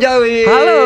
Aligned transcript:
Jawi. 0.00 0.38
Halo. 0.42 0.80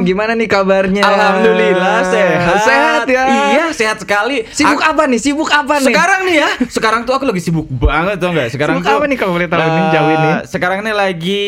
Gimana 0.00 0.32
nih 0.32 0.48
kabarnya? 0.48 1.02
Alhamdulillah 1.04 2.00
sehat. 2.02 2.58
Sehat 2.64 3.04
ya. 3.04 3.22
Iya, 3.28 3.66
sehat 3.70 4.00
sekali. 4.00 4.48
Sibuk 4.48 4.80
Ak- 4.80 4.96
apa 4.96 5.02
nih? 5.04 5.20
Sibuk 5.20 5.50
apa 5.50 5.78
nih? 5.78 5.92
Sekarang 5.92 6.20
nih 6.24 6.36
ya, 6.40 6.48
sekarang 6.66 7.00
tuh 7.04 7.12
aku 7.12 7.24
lagi 7.28 7.42
sibuk 7.42 7.68
banget 7.68 8.16
tuh 8.16 8.32
enggak? 8.32 8.48
Sekarang 8.48 8.80
Sibuk 8.80 8.88
tuh 8.88 8.96
apa 8.96 9.04
nih 9.04 9.16
kalau 9.16 9.32
boleh 9.36 9.48
tahu 9.48 9.60
nih, 9.60 9.82
eh, 9.92 10.16
nih? 10.16 10.34
Sekarang 10.48 10.78
nih 10.80 10.94
lagi 10.96 11.46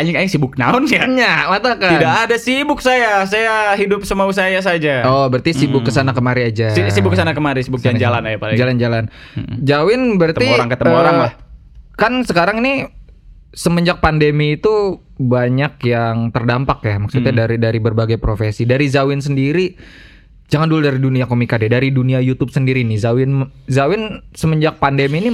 anjing 0.00 0.16
anjing 0.16 0.32
sibuk 0.32 0.56
naon 0.56 0.88
ya? 0.88 1.04
Nya, 1.04 1.46
mata 1.46 1.76
kan. 1.76 1.92
Tidak 2.00 2.14
ada 2.26 2.36
sibuk 2.40 2.80
saya. 2.80 3.22
Saya 3.28 3.76
hidup 3.76 4.02
semau 4.08 4.32
saya 4.32 4.58
saja. 4.64 5.04
Oh, 5.04 5.28
berarti 5.28 5.52
sibuk 5.52 5.84
ke 5.84 5.92
sana 5.92 6.16
kemari 6.16 6.48
aja. 6.48 6.72
Si- 6.72 6.88
sibuk 6.90 7.12
ke 7.12 7.18
sana 7.20 7.36
kemari, 7.36 7.60
sibuk 7.60 7.78
jalan-jalan 7.78 8.22
aja 8.24 8.38
paling. 8.40 8.56
Jalan-jalan. 8.56 9.04
Jawin 9.60 10.16
berarti 10.16 10.40
Ketemu 10.40 10.56
orang, 10.56 10.68
ketemu 10.72 10.90
eh, 10.90 10.98
orang 10.98 11.16
lah. 11.20 11.32
Kan 12.00 12.12
sekarang 12.24 12.64
ini 12.64 12.88
semenjak 13.50 13.98
pandemi 13.98 14.56
itu 14.56 14.98
banyak 15.18 15.82
yang 15.84 16.30
terdampak 16.32 16.80
ya. 16.82 16.96
Maksudnya 16.96 17.32
Hmm. 17.34 17.40
dari 17.44 17.56
dari 17.60 17.78
berbagai 17.78 18.16
profesi. 18.16 18.64
Dari 18.64 18.86
Zawin 18.88 19.20
sendiri 19.20 19.74
jangan 20.50 20.66
dulu 20.66 20.82
dari 20.82 20.98
dunia 20.98 21.30
komika 21.30 21.54
deh, 21.60 21.70
dari 21.70 21.94
dunia 21.94 22.18
YouTube 22.18 22.50
sendiri 22.50 22.82
nih. 22.82 22.98
Zawin 22.98 23.46
Zawin 23.70 24.24
semenjak 24.34 24.82
pandemi 24.82 25.22
ini 25.22 25.30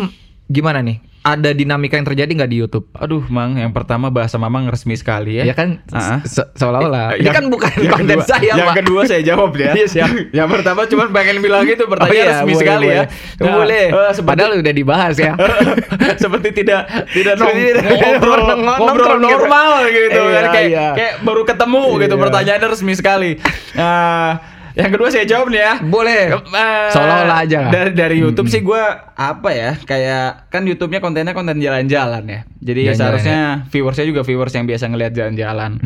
gimana 0.51 0.85
nih? 0.85 1.01
Ada 1.27 1.51
dinamika 1.51 1.95
yang 1.95 2.07
terjadi 2.07 2.31
nggak 2.33 2.49
di 2.49 2.57
YouTube? 2.57 2.87
Aduh, 2.95 3.27
Mang, 3.27 3.59
yang 3.59 3.69
pertama 3.69 4.09
bahasa 4.09 4.39
Mamang 4.39 4.67
resmi 4.67 4.95
sekali 4.95 5.37
ya. 5.37 5.43
Ya 5.43 5.53
kan 5.53 5.83
Ah. 5.91 6.23
se- 6.23 6.47
seolah-olah. 6.55 7.19
Ini 7.19 7.27
Yang- 7.27 7.35
kan 7.35 7.45
bukan 7.49 7.73
yang 7.77 7.93
konten 7.93 8.15
kedua- 8.15 8.31
saya, 8.31 8.53
Yang 8.53 8.63
Pak. 8.65 8.77
kedua 8.79 9.01
saya 9.03 9.23
jawab 9.25 9.51
ya. 9.53 9.71
Iya, 9.77 9.87
siap. 9.89 10.11
yang 10.31 10.47
pertama 10.47 10.87
cuma 10.87 11.11
pengen 11.11 11.43
bilang 11.43 11.67
gitu 11.67 11.83
pertanyaan 11.85 12.15
Oh 12.15 12.23
iya, 12.23 12.31
resmi 12.33 12.47
boleh, 12.49 12.63
sekali 12.63 12.87
ya. 12.87 13.03
boleh. 13.03 13.43
Nah, 13.43 13.53
boleh. 13.53 13.85
eh, 13.89 14.13
seperti, 14.13 14.31
Padahal 14.31 14.53
udah 14.57 14.75
dibahas 14.77 15.17
ya. 15.19 15.33
seperti 16.23 16.49
tidak 16.55 16.81
tidak 17.11 17.35
nong, 17.35 17.51
ngobrol, 17.51 18.41
ngobrol 18.63 19.17
gitu. 19.17 19.27
normal 19.27 19.71
gitu 19.89 20.21
kan 20.23 20.31
Iya, 20.39 20.51
kayak 20.53 20.69
iya. 20.69 20.87
kayak 20.95 21.13
baru 21.21 21.43
ketemu 21.43 21.83
gitu 21.99 22.15
Iya. 22.15 22.23
pertanyaannya 22.23 22.69
resmi 22.71 22.93
sekali. 22.95 23.31
Nah, 23.75 24.31
yang 24.77 24.91
kedua 24.93 25.09
saya 25.09 25.25
jawab 25.25 25.49
nih 25.49 25.63
ya. 25.65 25.75
Boleh. 25.81 26.37
Eh, 26.37 26.91
Seolah-olah 26.93 27.39
aja. 27.49 27.73
Dari 27.73 27.97
dari 27.97 28.17
YouTube 28.21 28.53
sih 28.53 28.61
gue 28.61 28.83
apa 29.17 29.49
ya 29.51 29.81
kayak 29.81 30.53
kan 30.53 30.69
YouTube-nya 30.69 31.01
kontennya 31.01 31.33
konten 31.33 31.57
jalan-jalan 31.57 32.23
ya. 32.29 32.41
Jadi 32.61 32.93
Jalan-jalan 32.93 32.97
seharusnya 33.01 33.41
viewersnya 33.73 34.07
juga 34.07 34.21
viewers 34.21 34.53
yang 34.53 34.69
biasa 34.69 34.85
ngelihat 34.93 35.13
jalan-jalan. 35.17 35.81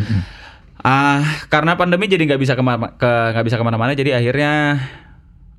Ah 0.83 1.23
karena 1.47 1.79
pandemi 1.79 2.11
jadi 2.11 2.27
nggak 2.27 2.41
bisa 2.43 2.59
ke 2.59 2.63
mana 2.67 2.99
ke 2.99 3.11
nggak 3.37 3.47
bisa 3.47 3.57
ke 3.61 3.65
mana-mana 3.65 3.95
jadi 3.95 4.19
akhirnya 4.19 4.83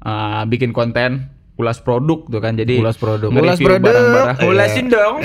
ah, 0.03 0.43
bikin 0.49 0.75
konten 0.75 1.31
ulas 1.61 1.77
produk 1.79 2.25
tuh 2.25 2.41
kan 2.41 2.57
jadi 2.57 2.81
Ulas 2.81 2.97
produk. 2.97 3.29
Ulas 3.29 3.61
produk. 3.61 3.85
barang-barang. 3.85 4.37
Iya. 4.41 4.47
ulasin 4.47 4.87
dong 4.87 5.15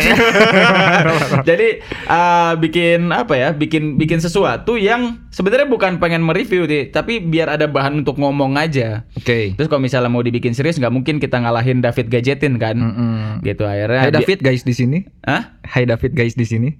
jadi 1.48 1.80
ah, 2.06 2.52
bikin 2.54 3.08
apa 3.08 3.34
ya 3.34 3.48
bikin 3.50 3.96
bikin 3.96 4.18
sesuatu 4.18 4.76
yang 4.76 5.24
sebenarnya 5.30 5.64
bukan 5.64 5.96
pengen 5.96 6.20
mereview 6.20 6.64
deh 6.64 6.88
tapi 6.88 7.18
biar 7.18 7.48
ada 7.50 7.64
bahan 7.66 8.02
untuk 8.02 8.16
ngomong 8.16 8.56
aja 8.56 9.08
Oke. 9.16 9.54
Terus 9.54 9.66
kalau 9.66 9.80
misalnya 9.80 10.06
mau 10.06 10.20
dibikin 10.20 10.52
serius 10.52 10.76
nggak 10.76 10.92
mungkin 10.92 11.16
kita 11.16 11.38
ngalahin 11.38 11.80
David 11.80 12.06
Gadgetin 12.08 12.58
kan. 12.58 12.76
Mm-mm. 12.76 13.40
Gitu 13.40 13.64
akhirnya. 13.64 14.00
Hai 14.02 14.12
David 14.12 14.38
guys 14.38 14.62
di 14.62 14.70
sini. 14.70 14.98
Hah? 15.22 15.56
Hai 15.62 15.82
David 15.82 16.12
guys 16.12 16.34
di 16.34 16.44
sini. 16.44 16.70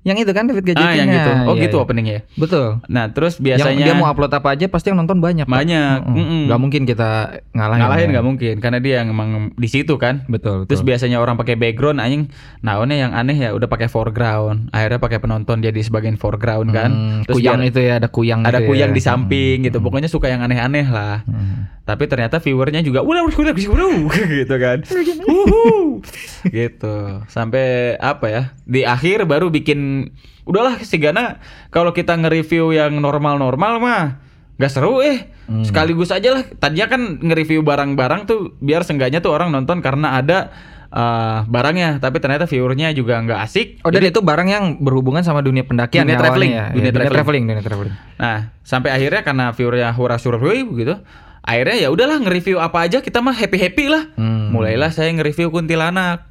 Yang 0.00 0.18
itu 0.22 0.30
kan 0.30 0.44
David 0.46 0.62
Ah 0.62 0.68
Gadgetin. 0.70 0.96
yang 0.96 1.08
gitu. 1.10 1.30
Oh 1.42 1.52
Iya, 1.52 1.62
gitu 1.62 1.76
iya. 1.76 1.84
openingnya. 1.84 2.18
Betul. 2.34 2.66
Nah, 2.86 3.04
terus 3.08 3.36
Yang 3.36 3.44
biasanya 3.44 3.84
dia 3.84 3.94
mau 3.94 4.06
upload 4.06 4.30
apa 4.30 4.48
aja 4.50 4.64
pasti 4.66 4.86
yang 4.88 4.98
nonton 4.98 5.18
banyak. 5.18 5.44
Pak. 5.44 5.52
Banyak. 5.54 5.98
Mm-mm. 6.02 6.16
Mm-mm. 6.16 6.40
Nggak 6.46 6.60
mungkin 6.60 6.82
kita 6.84 7.10
ngalahin. 7.52 7.80
ngalahin 7.82 8.02
ya. 8.02 8.10
nggak 8.10 8.26
mungkin 8.26 8.54
karena 8.58 8.78
dia 8.78 8.94
yang 8.98 9.08
emang 9.10 9.28
di 9.52 9.68
situ 9.68 9.94
kan. 9.96 10.24
Betul. 10.26 10.64
Terus 10.64 10.80
betul. 10.80 10.88
biasanya 10.88 11.18
orang 11.18 11.34
pakai 11.34 11.54
background 11.54 11.98
anjing 11.98 12.30
naonnya 12.60 12.96
yang 12.98 13.12
aneh 13.12 13.36
ya 13.36 13.50
udah 13.52 13.66
pakai 13.66 13.86
foreground. 13.86 14.70
Akhirnya 14.70 14.98
pakai 14.98 15.18
penonton 15.18 15.60
jadi 15.60 15.78
sebagian 15.78 16.14
foreground 16.14 16.70
kan. 16.70 16.90
Hmm, 16.90 17.18
Terus 17.22 17.36
kuyang 17.36 17.60
biar- 17.60 17.68
itu 17.68 17.80
ya 17.80 17.94
ada 17.96 18.08
kuyang 18.08 18.40
ada 18.42 18.58
gitu 18.58 18.68
kuyang 18.68 18.90
ya. 18.90 18.96
di 18.96 19.02
samping 19.02 19.56
gitu. 19.62 19.78
Pokoknya 19.78 20.08
suka 20.08 20.26
yang 20.26 20.40
aneh-aneh 20.40 20.86
lah. 20.86 21.22
Hmm. 21.24 21.68
Tapi 21.88 22.04
ternyata 22.04 22.36
viewernya 22.36 22.84
juga 22.84 23.00
udah 23.00 23.24
udah 23.24 23.36
udah 23.48 23.54
udah 23.56 23.88
gitu 24.44 24.54
kan. 24.60 24.78
Wuhu. 25.24 26.04
gitu. 26.44 27.24
Sampai 27.32 27.96
apa 27.96 28.26
ya? 28.28 28.42
Di 28.68 28.84
akhir 28.84 29.24
baru 29.24 29.48
bikin 29.48 30.12
udahlah 30.44 30.84
Sigana 30.84 31.40
kalau 31.72 31.96
kita 31.96 32.12
nge-review 32.12 32.76
yang 32.76 33.00
normal-normal 33.00 33.80
mah 33.80 34.04
nggak 34.60 34.68
seru 34.68 35.00
eh. 35.00 35.32
Sekaligus 35.64 36.12
aja 36.12 36.36
lah. 36.36 36.44
Tadinya 36.44 36.92
kan 36.92 37.24
nge-review 37.24 37.64
barang-barang 37.64 38.28
tuh 38.28 38.52
biar 38.60 38.84
seenggaknya 38.84 39.24
tuh 39.24 39.32
orang 39.32 39.48
nonton 39.48 39.80
karena 39.80 40.20
ada 40.20 40.52
eh, 40.92 41.38
barangnya, 41.48 42.04
tapi 42.04 42.20
ternyata 42.20 42.44
viewernya 42.44 42.92
juga 42.92 43.16
nggak 43.16 43.40
asik. 43.48 43.66
Oh 43.80 43.88
dan 43.88 44.04
itu 44.04 44.20
barang 44.20 44.44
yang 44.44 44.64
berhubungan 44.76 45.24
sama 45.24 45.40
dunia 45.40 45.64
pendakian 45.64 46.04
Dunia 46.04 46.16
ya 46.16 46.20
traveling, 46.20 46.52
ya? 46.52 46.64
dunia 46.68 46.84
Iya, 46.84 46.92
traveling. 46.92 47.16
traveling, 47.16 47.44
dunia 47.48 47.64
traveling. 47.64 47.94
Nah, 48.20 48.38
sampai 48.60 48.92
akhirnya 48.92 49.24
karena 49.24 49.44
viewernya 49.56 49.88
hura 49.96 50.20
survei 50.20 50.60
gitu, 50.68 51.00
akhirnya 51.48 51.76
ya 51.78 51.88
udahlah 51.88 52.20
nge-review 52.20 52.60
apa 52.60 52.84
aja 52.84 53.00
kita 53.00 53.18
mah 53.18 53.32
happy-happy 53.32 53.88
lah. 53.88 54.12
Hmm. 54.14 54.52
Mulailah 54.52 54.92
saya 54.92 55.08
nge-review 55.10 55.48
kuntilanak. 55.48 56.28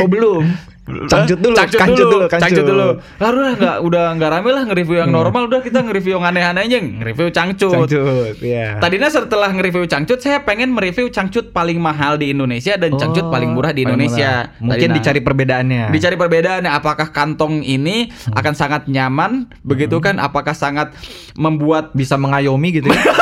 Oh 0.00 0.08
belum. 0.08 0.72
Cangcut 0.82 1.38
dulu, 1.38 1.54
Cangcut 1.54 1.78
kancut 1.78 2.06
dulu, 2.10 2.18
cangcut 2.26 2.64
dulu. 2.66 2.86
Lalu 3.22 3.36
udah 3.38 3.54
nggak 3.54 3.76
udah 3.86 4.04
nggak 4.18 4.30
rame 4.34 4.50
lah 4.50 4.62
nge-review 4.66 4.98
yang 4.98 5.14
normal, 5.14 5.46
udah 5.46 5.62
kita 5.62 5.78
nge-review 5.78 6.18
yang 6.18 6.26
aneh-aneh 6.26 6.66
aja, 6.66 6.78
nge-review 6.82 7.30
cangcut. 7.30 7.70
Cangcut, 7.70 8.34
ya. 8.42 8.82
Tadinya 8.82 9.06
setelah 9.06 9.54
nge-review 9.54 9.86
cangcut, 9.86 10.18
saya 10.18 10.42
pengen 10.42 10.74
mereview 10.74 11.06
cangcut 11.06 11.54
paling 11.54 11.78
mahal 11.78 12.18
di 12.18 12.34
Indonesia 12.34 12.74
dan 12.74 12.98
cangcut 12.98 13.30
paling 13.30 13.54
murah 13.54 13.70
di 13.70 13.86
Oh, 13.86 13.94
paling 13.94 14.10
Indonesia. 14.10 14.50
murah. 14.50 14.58
Mungkin 14.58 14.74
Tadi, 14.82 14.90
nah, 14.90 14.96
dicari 14.98 15.20
perbedaannya. 15.22 15.82
Dicari 15.94 16.16
perbedaannya 16.18 16.70
apakah 16.74 17.08
kantong 17.08 17.62
ini 17.62 18.10
Hmm. 18.10 18.34
akan 18.34 18.52
sangat 18.52 18.82
nyaman 18.90 19.46
begitu 19.62 20.02
kan 20.02 20.18
apakah 20.18 20.52
sangat 20.52 20.90
membuat 21.38 21.94
bisa 21.94 22.18
mengayomi 22.18 22.82
gitu 22.82 22.90
ya. 22.90 22.98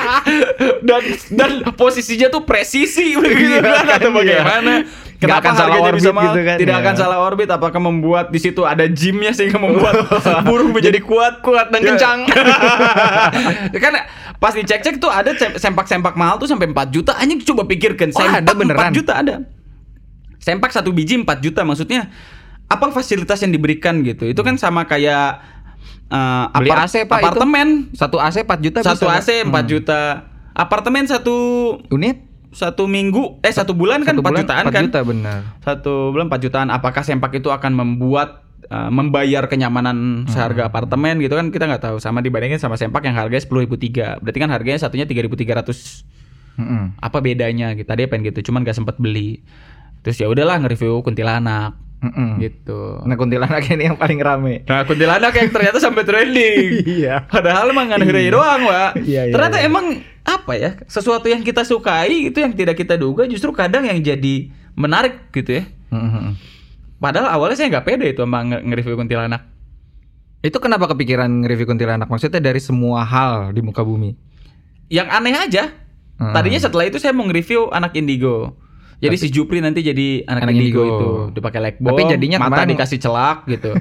dan 0.88 1.02
dan 1.30 1.50
posisinya 1.72 2.28
tuh 2.28 2.42
presisi 2.42 3.14
begitu 3.14 3.54
Iya, 3.54 3.60
kan 3.60 3.84
kan, 3.84 3.98
atau 3.98 4.10
iya. 4.10 4.16
bagaimana 4.16 4.74
Kenapa 5.16 5.38
akan 5.38 5.52
salah 5.54 5.76
orbit 5.78 6.02
bisa 6.02 6.10
mahal? 6.10 6.24
gitu 6.26 6.40
kan, 6.42 6.56
Tidak 6.58 6.74
ya. 6.74 6.82
akan 6.82 6.94
salah 6.98 7.18
orbit. 7.22 7.46
Apakah 7.46 7.78
membuat 7.78 8.26
di 8.28 8.42
situ 8.42 8.66
ada 8.66 8.82
gymnya 8.84 9.30
sehingga 9.30 9.54
membuat 9.54 10.02
burung 10.50 10.74
menjadi 10.74 10.98
kuat, 10.98 11.38
kuat 11.40 11.70
dan 11.70 11.78
Iya. 11.78 11.88
kencang? 11.94 12.18
kan 13.86 13.92
pas 14.38 14.50
dicek-cek 14.50 14.98
tuh 14.98 15.06
ada 15.06 15.30
sem- 15.32 15.54
sempak-sempak 15.54 16.18
mahal 16.18 16.42
tuh 16.42 16.50
sampai 16.50 16.66
4 16.66 16.90
juta. 16.90 17.14
Anjing 17.14 17.38
coba 17.46 17.62
pikirkan, 17.64 18.10
Oh, 18.10 18.18
sempak 18.18 18.42
ada 18.42 18.50
beneran? 18.50 18.90
4 18.90 18.98
juta 18.98 19.12
ada. 19.14 19.34
Sempak 20.42 20.74
satu 20.74 20.90
biji 20.90 21.14
4 21.14 21.38
juta 21.38 21.62
maksudnya 21.62 22.10
apa 22.66 22.90
fasilitas 22.90 23.38
yang 23.38 23.54
diberikan 23.54 24.02
gitu? 24.02 24.26
Itu 24.26 24.42
kan 24.42 24.58
sama 24.58 24.90
kayak 24.90 25.51
eh, 26.06 26.44
Beli 26.54 26.68
apart- 26.68 26.86
AC, 26.86 26.94
Pak, 27.02 27.18
itu. 27.18 27.24
apartemen 27.24 27.66
Satu 27.92 28.16
AC 28.16 28.36
4 28.42 28.58
juta 28.58 28.78
satu 28.80 29.06
bisa, 29.06 29.18
AC 29.18 29.28
4 29.42 29.48
Hmm. 29.48 29.64
juta. 29.66 30.02
Apartemen 30.52 31.04
satu 31.04 31.36
Unit 31.88 32.20
satu 32.50 32.84
minggu 32.84 33.40
eh 33.40 33.48
satu 33.48 33.72
bulan 33.72 34.02
kan 34.02 34.12
Satu 34.12 34.20
4 34.20 34.26
bulan 34.26 34.40
jutaan 34.42 34.64
4 34.64 34.70
kan? 34.70 34.82
juta 34.84 35.00
benar. 35.02 35.38
Satu 35.60 35.92
bulan 36.10 36.26
4 36.26 36.40
jutaan. 36.40 36.68
Apakah 36.68 37.00
sempak 37.00 37.32
itu 37.32 37.48
akan 37.48 37.72
membuat 37.72 38.44
uh, 38.64 38.88
membayar 38.88 39.44
kenyamanan 39.46 40.24
seharga 40.26 40.66
apartemen 40.66 41.16
gitu 41.18 41.32
kan 41.32 41.48
kita 41.48 41.64
nggak 41.66 41.82
tahu 41.82 41.96
sama 41.96 42.20
dibandingin 42.20 42.56
sama 42.56 42.74
sempak 42.74 43.02
yang 43.02 43.14
harganya 43.14 43.40
sepuluh 43.40 43.62
ribu 43.62 43.74
tiga 43.74 44.16
berarti 44.18 44.38
kan 44.38 44.48
harganya 44.48 44.78
satunya 44.78 45.04
tiga 45.04 45.20
ribu 45.20 45.34
tiga 45.34 45.56
ratus 45.56 46.04
Mm-mm. 46.52 46.94
apa 46.96 47.18
bedanya 47.18 47.72
gitu 47.72 47.84
tadi 47.86 48.04
pengen 48.06 48.28
gitu 48.28 48.44
cuman 48.44 48.60
gak 48.60 48.72
sempet 48.74 48.96
beli 48.96 49.40
terus 50.00 50.14
ya 50.14 50.26
udahlah 50.26 50.56
nge-review 50.58 51.00
kuntilanak 51.00 51.72
Mm-mm. 52.02 52.42
gitu 52.42 52.98
Nah 53.02 53.14
kuntilanak 53.14 53.62
ini 53.64 53.86
yang 53.86 53.94
paling 53.94 54.18
rame. 54.18 54.66
nah 54.66 54.82
kuntilanak 54.82 55.30
yang 55.30 55.48
ternyata 55.48 55.78
sampai 55.78 56.02
trending 56.02 56.82
Iya. 56.98 57.24
Padahal 57.24 57.70
emang 57.70 57.86
nggak 57.86 58.00
negeri 58.00 58.28
doang, 58.28 58.60
Pak. 58.64 58.90
Iya, 58.98 59.22
iya, 59.24 59.32
Ternyata 59.32 59.56
iya. 59.56 59.66
emang 59.66 59.86
apa 60.20 60.52
ya? 60.52 60.70
Sesuatu 60.84 61.26
yang 61.26 61.40
kita 61.40 61.62
sukai 61.62 62.26
itu 62.26 62.36
yang 62.36 62.52
tidak 62.52 62.74
kita 62.74 62.94
duga 62.94 63.24
justru 63.24 63.50
kadang 63.50 63.86
yang 63.86 63.96
jadi 63.96 64.50
menarik 64.74 65.30
gitu 65.30 65.58
ya. 65.58 65.64
Mm-mm. 65.88 66.34
Padahal 66.98 67.30
awalnya 67.30 67.56
saya 67.56 67.70
nggak 67.70 67.82
pede 67.84 68.06
itu 68.10 68.20
sama 68.20 68.42
nge- 68.42 68.62
nge-review 68.64 68.94
kuntilanak. 68.96 69.42
Itu 70.40 70.58
kenapa 70.58 70.86
kepikiran 70.88 71.30
nge-review 71.40 71.66
kuntilanak? 71.68 72.06
Maksudnya 72.06 72.38
dari 72.38 72.58
semua 72.58 73.02
hal 73.02 73.50
di 73.50 73.62
muka 73.62 73.82
bumi. 73.82 74.14
Yang 74.86 75.08
aneh 75.08 75.34
aja. 75.36 75.64
Hmm. 76.16 76.30
Tadinya 76.30 76.58
setelah 76.58 76.84
itu 76.84 76.98
saya 76.98 77.10
mau 77.10 77.22
nge-review 77.24 77.70
anak 77.70 77.94
indigo. 77.94 78.58
Jadi 79.02 79.16
si 79.18 79.28
Jupri 79.28 79.58
nanti 79.58 79.82
jadi 79.82 80.22
anak, 80.24 80.46
Anak 80.46 80.54
indigo, 80.54 80.78
indigo. 80.78 80.94
itu 80.94 81.08
dipakai 81.34 81.58
light 81.58 81.78
bulb, 81.78 81.90
Tapi 81.92 82.02
jadinya 82.08 82.38
mata 82.38 82.48
kemarin- 82.54 82.70
dikasih 82.72 82.98
celak 82.98 83.38
gitu. 83.46 83.74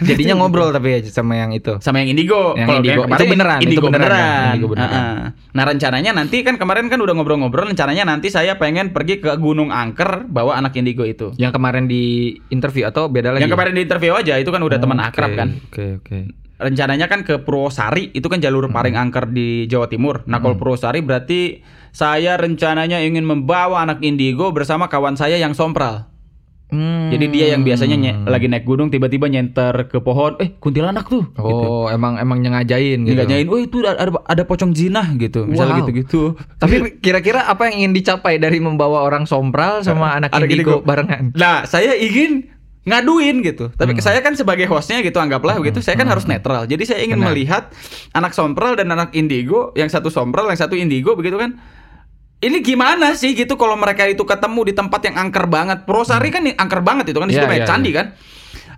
Jadinya 0.00 0.32
ngobrol 0.34 0.72
tapi 0.72 0.96
ya 0.96 0.98
sama 1.12 1.36
yang 1.36 1.52
itu. 1.52 1.76
sama 1.78 2.00
yang 2.00 2.16
indigo. 2.16 2.56
Yang 2.56 2.72
Kalau 2.72 2.80
indigo. 2.80 3.02
Itu 3.04 3.24
beneran, 3.28 3.58
itu 3.58 3.64
Indigo 3.68 3.82
beneran 3.84 4.00
beneran. 4.08 4.16
ya, 4.16 4.48
indigo 4.48 4.68
beneran. 4.72 4.96
Ah, 4.96 5.04
ah. 5.04 5.28
Nah 5.52 5.64
rencananya 5.66 6.10
nanti 6.14 6.36
kan 6.40 6.56
kemarin 6.56 6.88
kan 6.88 6.96
udah 6.96 7.12
ngobrol-ngobrol. 7.12 7.68
Rencananya 7.68 8.08
nanti 8.08 8.32
saya 8.32 8.56
pengen 8.56 8.96
pergi 8.96 9.20
ke 9.20 9.36
Gunung 9.36 9.68
Angker 9.68 10.24
bawa 10.24 10.56
anak 10.56 10.72
indigo 10.74 11.04
itu. 11.04 11.36
Yang 11.36 11.52
kemarin 11.52 11.84
di 11.84 12.02
interview 12.48 12.88
atau 12.88 13.12
beda 13.12 13.36
lagi? 13.36 13.44
Yang 13.44 13.52
kemarin 13.52 13.72
di 13.76 13.82
interview 13.84 14.12
aja 14.16 14.40
itu 14.40 14.48
kan 14.48 14.62
udah 14.62 14.78
Oh, 14.78 14.82
teman 14.82 14.98
oke, 14.98 15.06
akrab 15.06 15.30
kan. 15.36 15.48
Oke, 15.68 15.84
oke. 16.00 16.18
Rencananya 16.60 17.06
kan 17.06 17.20
ke 17.20 17.40
Purwosari 17.40 18.12
itu 18.12 18.26
kan 18.26 18.38
jalur 18.38 18.62
Hmm. 18.62 18.74
paling 18.74 18.94
angker 18.94 19.26
di 19.26 19.64
Jawa 19.64 19.86
Timur. 19.86 20.22
Nah 20.24 20.38
kalau 20.38 20.54
Purwosari 20.54 21.00
berarti 21.00 21.64
saya 21.90 22.36
rencananya 22.36 23.00
ingin 23.00 23.24
membawa 23.24 23.80
anak 23.80 23.98
indigo 24.00 24.48
bersama 24.50 24.86
kawan 24.86 25.14
saya 25.14 25.34
yang 25.34 25.50
sompral. 25.50 26.06
Hmm. 26.70 27.10
Jadi 27.10 27.26
dia 27.28 27.46
yang 27.50 27.66
biasanya 27.66 27.96
nye- 27.96 28.18
lagi 28.22 28.46
naik 28.46 28.62
gunung 28.62 28.88
tiba-tiba 28.88 29.26
nyenter 29.26 29.90
ke 29.90 29.98
pohon, 29.98 30.38
eh 30.38 30.54
kuntilanak 30.54 31.02
tuh. 31.04 31.26
gitu. 31.26 31.42
Oh, 31.42 31.90
emang 31.90 32.14
emang 32.14 32.38
nyengajain 32.38 33.02
gitu. 33.02 33.16
Nyanyain, 33.16 33.48
oh 33.48 33.58
itu 33.58 33.82
ada, 33.82 33.98
ada 33.98 34.14
ada 34.22 34.42
pocong 34.44 34.70
jinah 34.70 35.02
gitu. 35.16 35.50
Misalnya 35.50 35.74
Wow. 35.74 35.80
gitu-gitu. 35.82 36.22
Tapi 36.62 37.02
kira-kira 37.02 37.42
apa 37.42 37.66
yang 37.66 37.82
ingin 37.82 37.92
dicapai 37.92 38.38
dari 38.38 38.60
membawa 38.60 39.02
orang 39.02 39.26
sompral 39.26 39.82
sama 39.82 40.14
anak 40.14 40.30
Anak 40.30 40.46
indigo 40.46 40.78
indigo. 40.78 40.86
barengan? 40.86 41.34
Nah, 41.34 41.66
saya 41.66 41.90
ingin 41.92 42.46
ngaduin 42.90 43.40
gitu. 43.40 43.70
Tapi 43.70 43.94
Hmm. 43.94 44.02
saya 44.02 44.18
kan 44.20 44.34
sebagai 44.34 44.66
hostnya 44.66 44.98
gitu 45.00 45.22
anggaplah 45.22 45.56
begitu. 45.62 45.78
Saya 45.78 45.94
kan 45.94 46.10
harus 46.10 46.26
netral. 46.26 46.66
Jadi 46.66 46.82
saya 46.82 47.00
ingin 47.06 47.22
Benar. 47.22 47.30
melihat 47.30 47.62
anak 48.10 48.34
sompral 48.34 48.74
dan 48.74 48.90
anak 48.90 49.14
indigo, 49.14 49.70
yang 49.78 49.86
satu 49.86 50.10
sompral, 50.10 50.50
yang 50.50 50.58
satu 50.58 50.74
indigo 50.74 51.14
begitu 51.14 51.38
kan. 51.38 51.56
Ini 52.40 52.64
gimana 52.64 53.12
sih 53.14 53.36
gitu 53.36 53.54
kalau 53.60 53.76
mereka 53.76 54.08
itu 54.08 54.24
ketemu 54.24 54.60
di 54.68 54.74
tempat 54.74 55.00
yang 55.06 55.16
angker 55.28 55.44
banget. 55.46 55.84
Prosari 55.84 56.32
kan 56.32 56.42
angker 56.42 56.80
banget 56.80 57.12
itu 57.12 57.18
kan 57.20 57.28
di 57.28 57.36
situ 57.36 57.44
Iya, 57.44 57.52
banyak 57.52 57.64
iya, 57.64 57.70
candi 57.70 57.90
kan. 57.92 58.06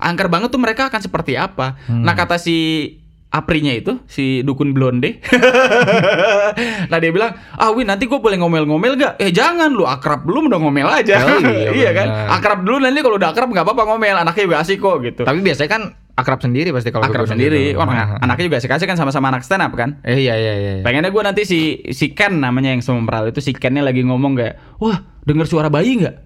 Angker 0.03 0.27
banget 0.27 0.51
tuh 0.51 0.59
mereka 0.59 0.91
akan 0.91 0.99
seperti 0.99 1.39
apa. 1.39 1.79
Hmm. 1.87 2.03
Nah, 2.03 2.19
kata 2.19 2.43
si 2.43 2.91
Aprinya 3.33 3.73
itu 3.73 3.97
si 4.05 4.45
dukun 4.45 4.77
blonde. 4.77 5.17
nah 6.91 6.99
dia 6.99 7.09
bilang, 7.09 7.33
ah 7.53 7.73
Win 7.73 7.89
nanti 7.89 8.05
gue 8.05 8.15
boleh 8.15 8.37
ngomel-ngomel 8.37 8.93
gak? 8.95 9.13
Eh 9.17 9.33
jangan 9.33 9.73
lu 9.73 9.85
akrab 9.85 10.23
belum 10.23 10.47
udah 10.47 10.61
ngomel 10.61 10.85
aja. 10.85 11.17
Oh, 11.23 11.41
iya, 11.41 11.71
iya 11.81 11.91
kan? 11.93 12.07
Akrab 12.31 12.61
dulu 12.61 12.79
nanti 12.79 13.01
kalau 13.01 13.17
udah 13.17 13.33
akrab 13.33 13.49
nggak 13.49 13.65
apa-apa 13.65 13.83
ngomel. 13.89 14.17
Anaknya 14.19 14.43
juga 14.45 14.59
asik 14.61 14.79
kok 14.79 15.01
gitu. 15.01 15.23
Tapi 15.25 15.41
biasanya 15.41 15.71
kan 15.71 15.83
akrab 16.13 16.39
sendiri 16.39 16.69
pasti 16.71 16.93
kalau 16.93 17.09
akrab 17.09 17.25
sendiri. 17.25 17.73
gitu. 17.73 17.81
Orang 17.81 17.97
Nah. 17.97 18.21
anaknya 18.21 18.45
juga 18.47 18.59
asik-asik 18.61 18.85
kan 18.85 18.97
sama-sama 18.97 19.33
anak 19.33 19.43
stand 19.43 19.65
up 19.65 19.73
kan. 19.73 19.97
Eh 20.05 20.21
iya 20.21 20.37
iya 20.37 20.53
iya. 20.55 20.73
Pengennya 20.85 21.09
gue 21.09 21.23
nanti 21.23 21.43
si 21.43 21.61
si 21.89 22.13
Ken 22.13 22.37
namanya 22.37 22.69
yang 22.69 22.85
sompral 22.85 23.27
itu 23.27 23.41
si 23.41 23.57
Kennya 23.57 23.81
lagi 23.81 24.05
ngomong 24.05 24.37
kayak, 24.37 24.61
wah 24.77 25.01
denger 25.25 25.49
suara 25.49 25.73
bayi 25.73 26.05
nggak? 26.05 26.17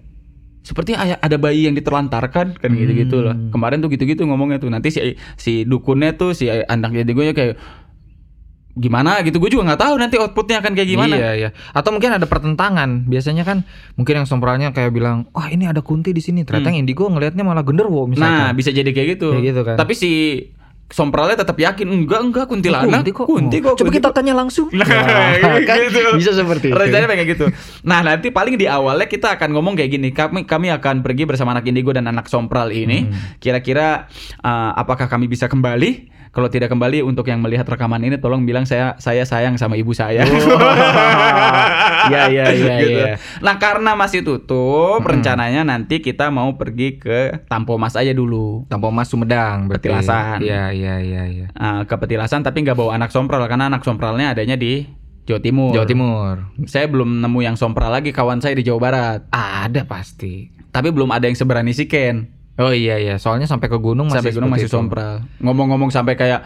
Seperti 0.67 0.99
ada 0.99 1.37
bayi 1.39 1.63
yang 1.63 1.79
ditelantarkan 1.79 2.59
kan 2.59 2.69
gitu-gitu 2.75 3.23
loh. 3.23 3.31
Hmm. 3.31 3.55
Kemarin 3.55 3.79
tuh 3.79 3.87
gitu-gitu 3.87 4.27
ngomongnya 4.27 4.59
tuh. 4.59 4.67
Nanti 4.67 4.91
si 4.91 5.15
si 5.39 5.63
dukunnya 5.63 6.19
tuh 6.19 6.35
si 6.35 6.51
anaknya 6.51 7.07
gue 7.07 7.31
kayak 7.31 7.55
gimana 8.75 9.23
gitu. 9.23 9.39
Gue 9.39 9.47
juga 9.47 9.71
nggak 9.71 9.79
tahu 9.79 9.95
nanti 9.95 10.19
outputnya 10.19 10.59
akan 10.59 10.75
kayak 10.75 10.89
gimana. 10.91 11.15
Iya 11.15 11.31
iya. 11.39 11.49
Atau 11.71 11.95
mungkin 11.95 12.19
ada 12.19 12.27
pertentangan. 12.27 13.07
Biasanya 13.07 13.47
kan 13.47 13.63
mungkin 13.95 14.19
yang 14.19 14.27
sompralnya 14.27 14.75
kayak 14.75 14.91
bilang, 14.91 15.31
"Wah, 15.31 15.47
ini 15.47 15.71
ada 15.71 15.79
kunti 15.79 16.11
di 16.11 16.19
sini." 16.19 16.43
Ternyata 16.43 16.75
yang 16.75 16.83
indigo 16.83 17.07
ngelihatnya 17.07 17.47
malah 17.47 17.63
genderwo 17.63 18.03
Hmm. 18.11 18.19
Nah, 18.19 18.51
bisa 18.51 18.75
jadi 18.75 18.91
kayak 18.91 19.17
gitu. 19.17 19.39
Kayak 19.39 19.45
gitu 19.55 19.61
kan. 19.63 19.75
Tapi 19.79 19.93
si 19.95 20.11
sompralnya 20.87 21.43
tetap 21.43 21.59
yakin 21.59 21.83
enggak 21.83 22.21
enggak 22.23 22.45
kuntilanak. 22.47 23.03
kunti 23.03 23.11
kok. 23.11 23.25
Kunti 23.27 23.57
kok. 23.59 23.73
Coba 23.75 23.87
kunti 23.91 23.97
kita 23.99 24.09
kok." 24.09 24.15
tanya 24.15 24.33
langsung. 24.35 24.67
Nah, 24.71 24.87
kan 25.67 25.77
gitu. 25.83 25.99
bisa 26.15 26.31
seperti 26.31 26.71
itu. 26.71 26.77
Rencananya 26.79 27.15
kayak 27.15 27.29
gitu. 27.35 27.45
Nah, 27.83 27.99
nanti 28.03 28.31
paling 28.31 28.55
di 28.55 28.65
awalnya 28.65 29.07
kita 29.07 29.35
akan 29.35 29.51
ngomong 29.51 29.75
kayak 29.75 29.91
gini. 29.99 30.09
Kami 30.15 30.47
kami 30.47 30.71
akan 30.71 31.03
pergi 31.03 31.27
bersama 31.27 31.51
anak 31.51 31.67
indigo 31.67 31.91
dan 31.91 32.07
anak 32.07 32.31
sompral 32.31 32.71
ini. 32.71 33.07
Hmm. 33.07 33.37
Kira-kira 33.43 34.07
uh, 34.41 34.71
apakah 34.79 35.11
kami 35.11 35.27
bisa 35.27 35.51
kembali? 35.51 36.15
Kalau 36.27 36.53
tidak 36.53 36.69
kembali 36.69 37.01
untuk 37.01 37.25
yang 37.25 37.41
melihat 37.41 37.65
rekaman 37.65 37.97
ini 38.05 38.21
tolong 38.21 38.45
bilang 38.45 38.61
saya 38.61 38.93
saya 39.01 39.25
sayang 39.25 39.57
sama 39.57 39.73
ibu 39.73 39.89
saya. 39.97 40.21
Iya, 42.07 42.23
iya, 42.31 42.45
iya, 42.55 42.75
Gitu. 42.79 42.99
iya. 43.03 43.13
Nah, 43.43 43.59
karena 43.59 43.91
masih 43.97 44.23
tutup, 44.23 45.03
rencananya 45.03 45.67
nanti 45.67 45.99
kita 45.99 46.31
mau 46.31 46.55
pergi 46.55 46.95
ke 46.95 47.43
Tampomas 47.51 47.99
aja 47.99 48.15
dulu. 48.15 48.63
Tampo 48.71 48.87
Mas 48.95 49.11
Sumedang 49.11 49.67
berarti. 49.67 49.91
Petilasan. 49.91 50.39
Iya 50.39 50.71
iya 50.77 50.95
iya 51.01 51.23
iya. 51.25 51.47
Uh, 51.57 51.81
ke 51.89 51.95
petilasan 51.97 52.45
tapi 52.45 52.61
nggak 52.61 52.77
bawa 52.77 52.93
anak 52.93 53.09
sompral 53.09 53.41
karena 53.49 53.65
anak 53.67 53.81
sompralnya 53.81 54.37
adanya 54.37 54.53
di 54.53 54.85
Jawa 55.27 55.41
Timur. 55.43 55.75
Jawa 55.75 55.83
Timur. 55.83 56.33
Saya 56.63 56.87
belum 56.87 57.19
nemu 57.19 57.39
yang 57.43 57.55
sompral 57.59 57.91
lagi 57.91 58.15
kawan 58.15 58.39
saya 58.39 58.55
di 58.55 58.63
Jawa 58.63 58.79
Barat. 58.79 59.19
Ada 59.27 59.83
pasti. 59.83 60.47
Tapi 60.71 60.87
belum 60.93 61.11
ada 61.11 61.27
yang 61.27 61.35
seberani 61.35 61.75
si 61.75 61.83
Ken. 61.89 62.31
Oh 62.57 62.73
iya 62.73 62.97
iya, 62.97 63.21
soalnya 63.21 63.45
sampai 63.45 63.69
ke 63.69 63.77
gunung 63.77 64.07
masih 64.09 64.17
Sampai 64.23 64.33
gunung 64.33 64.49
masih 64.49 64.65
itu. 64.65 64.73
sompral. 64.73 65.21
Ngomong-ngomong 65.43 65.91
sampai 65.93 66.17
kayak 66.17 66.41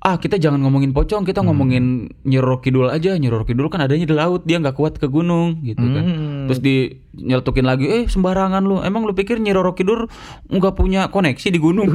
ah 0.00 0.16
kita 0.16 0.40
jangan 0.40 0.64
ngomongin 0.64 0.96
pocong, 0.96 1.28
kita 1.28 1.44
ngomongin 1.44 2.08
Nyiroro 2.24 2.64
Kidul 2.64 2.88
aja. 2.88 3.20
Nyiroro 3.20 3.44
Kidul 3.44 3.68
kan 3.68 3.84
adanya 3.84 4.08
di 4.08 4.16
laut, 4.16 4.48
dia 4.48 4.56
nggak 4.56 4.72
kuat 4.72 4.96
ke 4.96 5.04
gunung 5.04 5.60
gitu 5.60 5.84
kan. 5.84 6.04
Hmm. 6.04 6.44
Terus 6.48 6.60
di 6.64 6.76
nyeletukin 7.20 7.68
lagi, 7.68 7.84
eh 7.84 8.04
sembarangan 8.08 8.64
lu. 8.64 8.80
Emang 8.80 9.04
lu 9.04 9.12
pikir 9.12 9.36
Nyiroro 9.36 9.76
Kidul 9.76 10.08
nggak 10.48 10.72
punya 10.72 11.12
koneksi 11.12 11.48
di 11.52 11.60
gunung? 11.60 11.92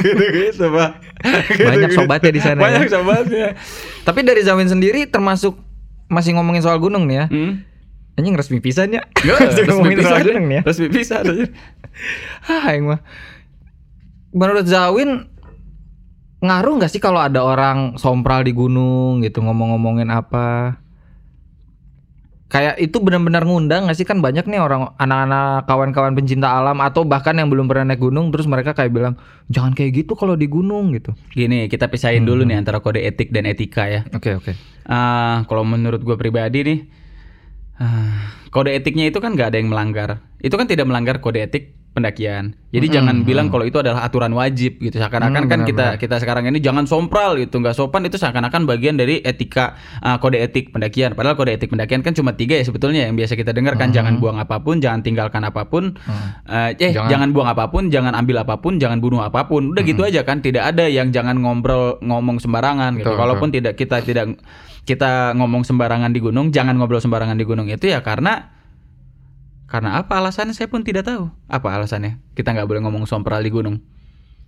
gitu-gitu, 0.00 0.64
Pak. 0.76 0.90
Banyak 1.60 1.90
sobatnya 1.92 2.32
di 2.32 2.40
sana 2.40 2.60
Banyak 2.64 2.88
ya. 2.88 2.92
sobatnya. 2.96 3.46
Tapi 4.08 4.20
dari 4.24 4.40
Zawin 4.40 4.72
sendiri 4.72 5.04
termasuk 5.04 5.60
masih 6.08 6.40
ngomongin 6.40 6.64
soal 6.64 6.80
gunung 6.80 7.04
nih 7.04 7.16
ya. 7.20 7.26
Hmm. 7.28 7.52
Anjing 8.16 8.32
resmi 8.32 8.64
pisan 8.64 8.96
ya. 8.96 9.04
Masih 9.44 9.68
resmi 9.68 9.92
pisan. 9.92 10.24
gunung 10.24 10.46
nih 10.48 10.56
ya. 10.56 10.62
Resmi 10.64 10.88
pisan 10.88 11.20
aja. 11.20 11.46
Hah, 12.48 12.72
yang 12.72 12.88
mah. 12.88 13.00
Menurut 14.32 14.64
Zawin 14.64 15.28
ngaruh 16.44 16.76
nggak 16.76 16.92
sih 16.92 17.00
kalau 17.00 17.20
ada 17.20 17.40
orang 17.40 17.96
sompral 17.96 18.44
di 18.44 18.52
gunung 18.52 19.24
gitu 19.24 19.40
ngomong-ngomongin 19.40 20.12
apa? 20.12 20.76
Kayak 22.46 22.78
itu 22.78 23.02
benar-benar 23.02 23.42
ngundang 23.42 23.90
nggak 23.90 23.98
sih 23.98 24.06
kan 24.06 24.22
banyak 24.22 24.46
nih 24.46 24.62
orang 24.62 24.94
anak-anak 25.02 25.66
kawan-kawan 25.66 26.14
pencinta 26.14 26.46
alam 26.46 26.78
atau 26.78 27.02
bahkan 27.02 27.34
yang 27.34 27.50
belum 27.50 27.66
pernah 27.66 27.90
naik 27.90 27.98
gunung 27.98 28.30
terus 28.30 28.46
mereka 28.46 28.70
kayak 28.70 28.94
bilang 28.94 29.18
jangan 29.50 29.74
kayak 29.74 30.06
gitu 30.06 30.14
kalau 30.14 30.38
di 30.38 30.46
gunung 30.46 30.94
gitu. 30.94 31.10
Gini, 31.34 31.66
kita 31.66 31.90
pisahin 31.90 32.22
dulu 32.22 32.46
nih 32.46 32.62
antara 32.62 32.78
kode 32.78 33.02
etik 33.02 33.34
dan 33.34 33.50
etika 33.50 33.90
ya. 33.90 34.06
Oke 34.14 34.38
oke. 34.38 34.54
Ah, 34.86 35.42
kalau 35.50 35.66
menurut 35.66 35.98
gue 36.06 36.14
pribadi 36.14 36.62
nih, 36.62 36.78
ah, 37.82 38.30
kode 38.54 38.70
etiknya 38.78 39.10
itu 39.10 39.18
kan 39.18 39.34
nggak 39.34 39.50
ada 39.50 39.58
yang 39.58 39.66
melanggar. 39.72 40.22
Itu 40.38 40.54
kan 40.54 40.70
tidak 40.70 40.86
melanggar 40.86 41.18
kode 41.18 41.42
etik 41.42 41.74
pendakian. 41.96 42.52
Jadi 42.68 42.92
jangan 42.92 43.24
bilang 43.24 43.48
kalau 43.48 43.64
itu 43.64 43.80
adalah 43.80 44.04
aturan 44.04 44.28
wajib 44.30 44.76
gitu. 44.76 45.00
Seakan-akan 45.00 45.32
Hmm, 45.32 45.48
kan 45.48 45.60
kita 45.64 45.96
benar-benar. 45.96 45.96
kita 45.96 46.16
sekarang 46.20 46.44
ini 46.44 46.60
jangan 46.60 46.84
sompral 46.84 47.40
gitu, 47.40 47.56
nggak 47.56 47.72
sopan 47.72 48.04
itu 48.04 48.20
seakan-akan 48.20 48.68
bagian 48.68 49.00
dari 49.00 49.24
etika 49.24 49.72
ah, 49.98 50.20
kode 50.20 50.36
etik 50.36 50.76
pendakian. 50.76 51.16
Padahal 51.16 51.34
kode 51.34 51.56
etik 51.56 51.72
pendakian 51.72 52.04
kan 52.04 52.12
cuma 52.12 52.36
tiga 52.36 52.60
ya 52.60 52.68
sebetulnya 52.68 53.08
yang 53.08 53.16
biasa 53.16 53.32
kita 53.32 53.56
dengar 53.56 53.74
kan 53.74 53.96
jangan 53.96 54.20
buang 54.20 54.36
apa 54.36 54.60
pun, 54.60 54.76
jangan 54.76 55.00
tinggalkan 55.00 55.40
apa 55.40 55.64
pun, 55.64 55.96
eh, 56.44 56.76
eh 56.76 56.92
Jangan- 56.92 57.08
jangan, 57.08 57.28
buang 57.32 57.48
apa 57.48 57.64
pun, 57.72 57.88
jangan 57.88 58.12
ambil 58.12 58.44
apa 58.44 58.60
pun, 58.60 58.76
jangan 58.76 59.00
bunuh 59.00 59.24
apa 59.24 59.48
pun. 59.48 59.72
Udah 59.72 59.80
gitu 59.80 60.04
aja 60.04 60.20
kan. 60.20 60.44
Tidak 60.44 60.60
ada 60.60 60.84
yang 60.84 61.08
jangan 61.10 61.40
ngobrol 61.40 61.96
ngomong 62.04 62.36
sembarangan 62.38 63.00
gitu. 63.00 63.08
Betul, 63.08 63.16
Kalaupun 63.16 63.48
tidak 63.48 63.72
kita 63.80 64.04
tidak 64.04 64.36
kita 64.84 65.32
ngomong 65.34 65.64
sembarangan 65.64 66.12
di 66.12 66.20
gunung, 66.20 66.52
jangan 66.52 66.76
ngobrol 66.76 67.00
sembarangan 67.00 67.34
di 67.34 67.42
gunung 67.42 67.66
itu 67.66 67.88
ya 67.88 68.04
karena 68.04 68.52
karena 69.66 69.98
apa 69.98 70.18
alasannya 70.18 70.54
saya 70.54 70.70
pun 70.70 70.82
tidak 70.82 71.04
tahu. 71.04 71.26
Apa 71.46 71.74
alasannya? 71.74 72.22
Kita 72.32 72.54
nggak 72.54 72.66
boleh 72.66 72.80
ngomong 72.82 73.04
sompral 73.04 73.42
di 73.42 73.50
gunung. 73.50 73.82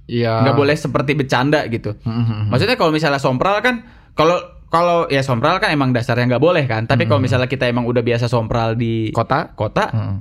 Iya. 0.07 0.41
Nggak 0.47 0.57
boleh 0.57 0.77
seperti 0.79 1.13
bercanda 1.13 1.67
gitu. 1.67 1.99
Mhm. 2.03 2.49
Maksudnya 2.49 2.79
kalau 2.79 2.95
misalnya 2.95 3.19
sompral 3.19 3.59
kan 3.61 3.83
kalau 4.15 4.39
kalau 4.69 5.09
ya 5.09 5.21
sompral 5.21 5.59
kan 5.59 5.69
emang 5.69 5.91
dasarnya 5.91 6.29
nggak 6.29 6.45
boleh 6.45 6.65
kan. 6.65 6.87
Tapi 6.87 7.05
kalau 7.05 7.19
misalnya 7.19 7.47
kita 7.47 7.67
emang 7.67 7.85
udah 7.85 8.01
biasa 8.01 8.29
sompral 8.29 8.73
di 8.75 9.11
Kota? 9.11 9.53
kota, 9.53 9.91
Heeh. 9.91 10.17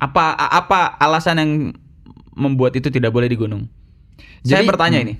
apa 0.00 0.24
apa 0.34 0.96
alasan 0.96 1.36
yang 1.38 1.50
membuat 2.32 2.72
itu 2.74 2.88
tidak 2.88 3.12
boleh 3.12 3.28
di 3.28 3.36
gunung? 3.36 3.68
Saya 4.40 4.64
Jadi- 4.64 4.68
bertanya 4.72 4.98
hmm. 4.98 5.06
ini. 5.06 5.14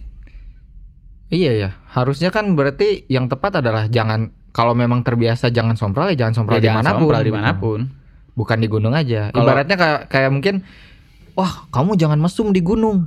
Iya 1.30 1.52
ya, 1.54 1.70
harusnya 1.94 2.34
kan 2.34 2.58
berarti 2.58 3.06
yang 3.06 3.30
tepat 3.30 3.62
adalah 3.62 3.86
jangan 3.86 4.34
kalau 4.50 4.74
memang 4.74 5.06
terbiasa 5.06 5.54
jangan 5.54 5.78
sompral 5.78 6.10
ya 6.10 6.26
jangan 6.26 6.34
sompral 6.42 6.58
Ya, 6.58 6.74
jangan 6.74 6.82
di 6.82 6.82
mana 6.82 6.90
pun. 6.90 6.98
sompral 7.06 7.22
gitu. 7.22 7.30
Bukan 8.32 8.56
di 8.56 8.66
gunung 8.66 8.92
aja. 8.92 9.28
Kalau- 9.28 9.42
Ibaratnya 9.42 9.74
kayak 9.74 10.00
kayak 10.06 10.30
mungkin, 10.30 10.54
wah 11.32 11.66
kamu 11.68 11.94
jangan 11.94 12.16
mesum 12.16 12.50
di 12.50 12.60
gunung. 12.60 13.06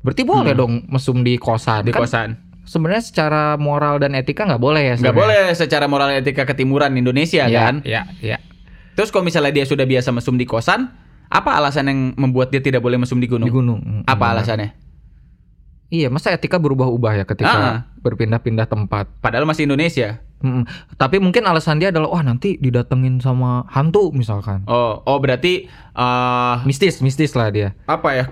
Berarti 0.00 0.22
boleh 0.22 0.52
dong 0.52 0.82
mesum 0.86 1.20
di 1.20 1.36
kosan. 1.36 1.82
Hmm. 1.82 1.88
Di 1.88 1.92
Kan 1.92 2.00
kosan. 2.00 2.28
Sebenarnya 2.62 3.02
secara 3.02 3.42
moral 3.54 3.98
dan 3.98 4.14
etika 4.14 4.42
nggak 4.44 4.58
boleh 4.58 4.82
ya. 4.82 4.94
Nggak 4.96 5.14
boleh 5.14 5.40
secara 5.52 5.86
moral 5.86 6.10
etika 6.12 6.42
ketimuran 6.44 6.94
Indonesia 6.94 7.44
Iya, 7.44 7.58
kan. 7.60 7.74
Iya, 7.82 8.02
iya. 8.18 8.38
Terus 8.92 9.10
kalau 9.10 9.22
misalnya 9.22 9.50
dia 9.50 9.64
sudah 9.64 9.82
biasa 9.82 10.10
mesum 10.10 10.34
di 10.34 10.44
kosan, 10.44 10.90
apa 11.26 11.50
alasan 11.52 11.86
yang 11.86 12.00
membuat 12.14 12.50
dia 12.50 12.60
tidak 12.60 12.78
boleh 12.78 12.98
mesum 12.98 13.18
di 13.18 13.26
gunung? 13.26 13.46
Di 13.46 13.52
gunung. 13.52 13.80
Apa 14.04 14.14
benar. 14.16 14.32
alasannya? 14.38 14.70
Iya, 15.88 16.08
masa 16.08 16.32
etika 16.32 16.56
berubah-ubah 16.56 17.12
ya 17.14 17.24
ketika 17.24 17.52
Ah. 17.52 17.76
berpindah-pindah 18.00 18.64
tempat. 18.64 19.12
Padahal 19.20 19.44
masih 19.44 19.66
Indonesia. 19.66 20.24
Mm-mm. 20.42 20.64
Tapi 20.94 21.16
mungkin 21.16 21.42
alasan 21.42 21.78
dia 21.78 21.88
adalah 21.88 22.10
wah 22.10 22.20
nanti 22.20 22.54
didatengin 22.56 23.18
sama 23.18 23.62
hantu 23.66 24.10
misalkan. 24.10 24.66
Oh, 24.66 24.98
oh 25.00 25.18
berarti 25.18 25.66
eh 25.92 26.56
Mistis, 26.62 26.98
mistis 26.98 27.32
lah 27.32 27.48
dia. 27.48 27.72
apa 27.84 28.10
ya? 28.12 28.26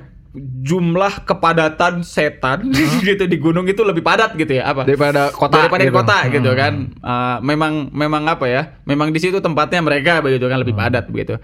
Jumlah 0.61 1.27
kepadatan 1.27 2.03
setan 2.03 2.71
gitu 3.03 3.25
di 3.25 3.35
gunung 3.35 3.67
itu 3.67 3.83
lebih 3.83 3.99
padat 4.01 4.35
gitu 4.35 4.55
ya? 4.55 4.71
Apa? 4.71 4.87
Daripada 4.87 5.31
kota 5.31 5.59
daripada 5.59 5.83
gitu. 5.83 5.95
kota 5.97 6.19
gitu 6.29 6.51
Hmm. 6.51 6.59
kan. 6.59 6.73
Eh, 6.93 7.37
memang 7.43 7.73
memang 7.91 8.23
apa 8.27 8.47
ya? 8.47 8.63
Memang 8.85 9.11
di 9.11 9.19
situ 9.19 9.39
tempatnya 9.39 9.79
mereka 9.81 10.19
begitu 10.19 10.47
kan 10.47 10.59
lebih 10.59 10.75
Hmm. 10.75 10.83
padat 10.87 11.05
begitu. 11.07 11.35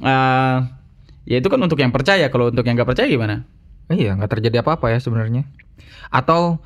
Eh 0.00 0.56
ya 1.26 1.36
itu 1.38 1.46
kan 1.46 1.58
untuk 1.58 1.78
yang 1.78 1.90
percaya. 1.90 2.26
Kalau 2.26 2.50
untuk 2.50 2.62
yang 2.62 2.74
nggak 2.74 2.86
percaya 2.88 3.06
gimana? 3.06 3.46
Iya, 3.86 4.14
nggak 4.14 4.30
terjadi 4.32 4.66
apa-apa 4.66 4.90
ya 4.90 4.98
sebenarnya. 4.98 5.46
Atau 6.10 6.58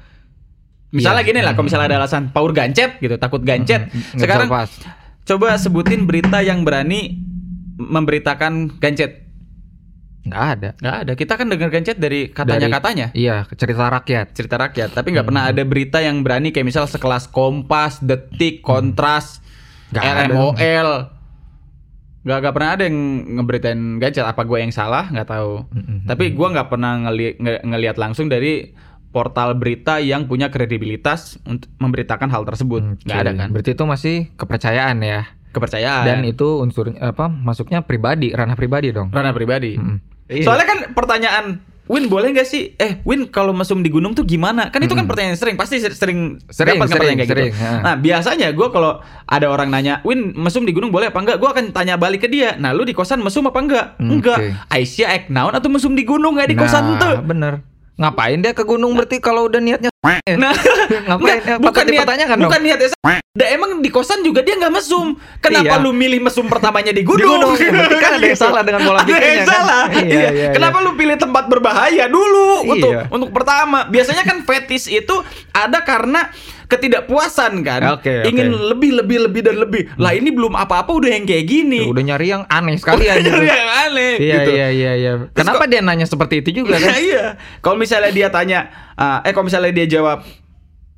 Misalnya 0.90 1.22
Iya. 1.22 1.28
gini 1.28 1.40
lah, 1.40 1.52
kalau 1.52 1.66
misalnya 1.66 1.86
ada 1.88 1.98
alasan 1.98 2.28
paur 2.28 2.50
gancet 2.50 2.98
gitu, 2.98 3.14
takut 3.14 3.40
gancet. 3.40 3.90
Sekarang 4.12 4.50
coba 5.22 5.54
sebutin 5.54 6.02
berita 6.02 6.40
yang 6.40 6.62
berani 6.62 7.14
memberitakan 7.76 8.76
gancet. 8.76 9.30
nggak 10.20 10.44
ada. 10.52 10.70
Nggak 10.76 10.96
ada. 11.00 11.12
Kita 11.14 11.32
kan 11.32 11.48
dengarkan 11.48 11.80
chat 11.80 11.96
dari 11.96 12.28
katanya-katanya. 12.28 13.08
Iya, 13.10 13.48
cerita 13.50 13.88
rakyat. 13.88 14.26
cerita 14.30 14.56
rakyat 14.58 14.92
tapi 14.92 15.16
nggak 15.16 15.24
pernah 15.24 15.48
ada 15.48 15.62
berita 15.64 15.98
yang 15.98 16.20
berani 16.20 16.50
kayak 16.50 16.66
misal 16.66 16.84
sekelas 16.84 17.24
Kompas, 17.26 18.04
Detik, 18.04 18.60
Kontras, 18.60 19.40
ada. 19.90 20.28
RMOL 20.28 20.90
nggak 22.20 22.36
nggak 22.36 22.52
pernah 22.52 22.70
ada 22.70 22.84
yang 22.84 22.98
ngeberitain 23.32 23.96
gadget 23.96 24.20
apa 24.22 24.44
gue 24.44 24.60
yang 24.60 24.68
salah 24.68 25.08
nggak 25.08 25.24
tahu 25.24 25.64
Mm-mm. 25.72 26.04
tapi 26.04 26.28
gue 26.30 26.48
nggak 26.52 26.68
pernah 26.68 27.00
ngeli- 27.00 27.40
nge- 27.40 27.62
ngelihat 27.64 27.96
langsung 27.96 28.28
dari 28.28 28.76
portal 29.10 29.54
berita 29.54 29.98
yang 29.98 30.24
punya 30.24 30.48
kredibilitas 30.48 31.36
untuk 31.42 31.66
memberitakan 31.76 32.26
hal 32.26 32.42
tersebut 32.42 33.02
nggak 33.02 33.10
Oke. 33.12 33.24
ada 33.24 33.32
kan 33.34 33.48
Berarti 33.50 33.70
itu 33.70 33.84
masih 33.84 34.16
kepercayaan 34.34 34.96
ya. 35.00 35.26
kepercayaan 35.50 36.04
Dan 36.04 36.18
itu 36.24 36.46
unsur 36.56 36.94
apa? 36.94 37.26
Masuknya 37.26 37.82
pribadi, 37.82 38.30
ranah 38.30 38.54
pribadi 38.54 38.90
dong. 38.90 39.10
ranah 39.10 39.30
pribadi 39.30 39.74
Mm-mm. 39.74 39.98
Iya. 40.26 40.46
Soalnya 40.46 40.62
kan 40.64 40.78
pertanyaan 40.94 41.46
Win 41.90 42.06
boleh 42.06 42.30
nggak 42.30 42.46
sih? 42.46 42.78
Eh 42.78 43.02
Win 43.02 43.26
kalau 43.26 43.50
mesum 43.50 43.82
di 43.82 43.90
gunung 43.90 44.14
tuh 44.14 44.22
gimana? 44.22 44.70
Kan 44.70 44.78
itu 44.78 44.94
kan 44.94 45.10
pertanyaan 45.10 45.34
yang 45.34 45.42
sering 45.42 45.58
pasti 45.58 45.82
ser- 45.82 45.90
sering 45.90 46.38
Sering, 46.46 46.78
dapat 46.78 46.86
kan 46.86 46.86
sering, 46.86 46.90
pertanyaan 46.94 47.18
kayak 47.18 47.30
sering, 47.34 47.50
gitu. 47.50 47.66
ha. 47.66 47.70
Nah 47.82 47.94
biasanya 47.98 48.48
gue 48.54 48.68
kalau 48.70 48.92
ada 49.26 49.46
orang 49.50 49.68
nanya 49.68 49.98
Win 50.00 50.38
mesum 50.38 50.62
di 50.62 50.70
gunung 50.70 50.94
boleh 50.94 51.10
apa 51.10 51.18
enggak? 51.18 51.42
Gue 51.42 51.50
akan 51.50 51.74
tanya 51.74 51.98
balik 51.98 52.22
ke 52.22 52.28
dia. 52.30 52.54
Nah 52.54 52.70
lu 52.70 52.86
di 52.86 52.94
kosan 52.94 53.18
mesum 53.18 53.42
apa 53.44 53.58
enggak? 53.58 53.86
Hmm, 53.98 54.06
Enggak. 54.12 54.38
oke. 54.38 54.70
Aisyah 54.70 55.08
ek 55.10 55.24
naon 55.28 55.50
atau 55.50 55.66
mesum 55.66 55.90
di 55.90 56.06
gunung 56.06 56.38
nggak 56.38 56.46
di 56.46 56.54
kosan 56.54 56.94
nah, 56.94 57.02
tuh? 57.02 57.16
bener. 57.26 57.66
Ngapain 57.96 58.38
dia 58.38 58.52
ke 58.52 58.62
gunung 58.62 58.94
berarti 58.94 59.18
kalau 59.18 59.44
udah 59.44 59.58
niatnya 59.58 59.90
Nah, 60.00 60.16
ngapain? 60.16 60.34
enggak, 60.40 61.36
Patut 61.44 61.60
bukan 61.60 61.84
niat, 61.84 62.06
dong. 62.08 62.40
bukan 62.40 62.60
niatnya. 62.62 62.88
Dah 63.30 63.46
emang 63.46 63.70
di 63.78 63.88
kosan 63.88 64.20
juga 64.20 64.40
dia 64.40 64.56
nggak 64.56 64.72
mesum. 64.72 65.12
Kenapa 65.38 65.76
Iya. 65.76 65.84
lu 65.84 65.92
milih 65.92 66.18
mesum 66.18 66.48
pertamanya 66.48 66.90
di 66.90 67.04
Di 67.04 67.06
gunung? 67.06 67.36
gunung. 67.36 67.52
Berarti 67.54 67.96
kan 67.96 68.12
ada 68.16 68.26
yang 68.26 68.40
salah 68.40 68.62
dengan 68.64 68.80
pola 68.82 68.98
Ada 68.98 69.06
pikirnya 69.06 69.28
yang 69.30 69.40
kan? 69.40 69.52
salah. 69.52 69.82
Iya, 69.86 70.00
Iya. 70.02 70.30
iya, 70.32 70.48
Kenapa 70.50 70.76
lu 70.80 70.90
pilih 70.94 71.14
tempat 71.14 71.44
berbahaya 71.46 72.04
dulu 72.06 72.48
Iya. 72.58 72.72
untuk 72.72 72.90
untuk 73.12 73.30
pertama? 73.30 73.84
Biasanya 73.86 74.24
kan 74.24 74.42
fetish 74.42 74.88
itu 74.88 75.14
ada 75.52 75.78
karena 75.80 76.32
ketidakpuasan 76.70 77.66
kan. 77.66 77.98
Oke. 77.98 78.22
Ingin 78.24 78.54
lebih 78.54 78.94
lebih 78.94 79.26
lebih 79.26 79.40
dan 79.42 79.56
lebih. 79.58 79.82
Lah 79.98 80.14
ini 80.14 80.30
belum 80.30 80.54
apa-apa 80.54 80.94
udah 80.94 81.10
yang 81.10 81.26
kayak 81.26 81.44
gini. 81.44 81.90
Udah 81.90 82.00
nyari 82.00 82.30
yang 82.30 82.46
aneh 82.46 82.78
sekali 82.78 83.10
aja. 83.10 83.26
yang 83.26 83.70
aneh 83.90 84.14
Iya 84.22 84.34
gitu. 84.40 84.50
iya 84.54 84.68
iya 84.70 84.92
iya. 84.94 85.12
Kenapa 85.34 85.66
dia 85.66 85.82
nanya 85.82 86.06
seperti 86.06 86.40
itu 86.40 86.62
juga 86.62 86.78
kan? 86.78 86.94
iya. 87.10 87.34
Kalau 87.58 87.74
misalnya 87.74 88.14
dia 88.14 88.30
tanya 88.30 88.70
ah, 88.94 89.20
eh 89.26 89.34
kalau 89.34 89.50
misalnya 89.50 89.74
dia 89.74 89.90
jawab 89.90 90.22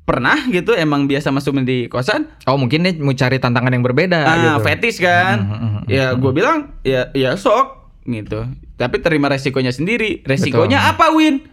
pernah 0.03 0.35
gitu 0.51 0.75
emang 0.75 1.07
biasa 1.07 1.31
masuk 1.31 1.63
di 1.63 1.87
kosan 1.87 2.27
Oh 2.43 2.59
mungkin 2.59 2.83
dia 2.83 2.91
mau 2.99 3.15
cari 3.15 3.39
tantangan 3.39 3.71
yang 3.71 3.79
berbeda 3.81 4.19
ah 4.19 4.35
gitu. 4.35 4.67
fetish 4.67 4.99
kan 4.99 5.39
Hmm, 5.39 5.55
hmm, 5.55 5.69
hmm, 5.79 5.83
ya 5.87 6.05
gue 6.11 6.31
bilang 6.35 6.75
ya 6.83 7.07
ya 7.15 7.39
sok 7.39 7.87
gitu 8.03 8.43
tapi 8.75 8.99
terima 8.99 9.31
resikonya 9.31 9.71
sendiri 9.71 10.19
resikonya 10.27 10.91
apa 10.91 11.07
Win 11.15 11.47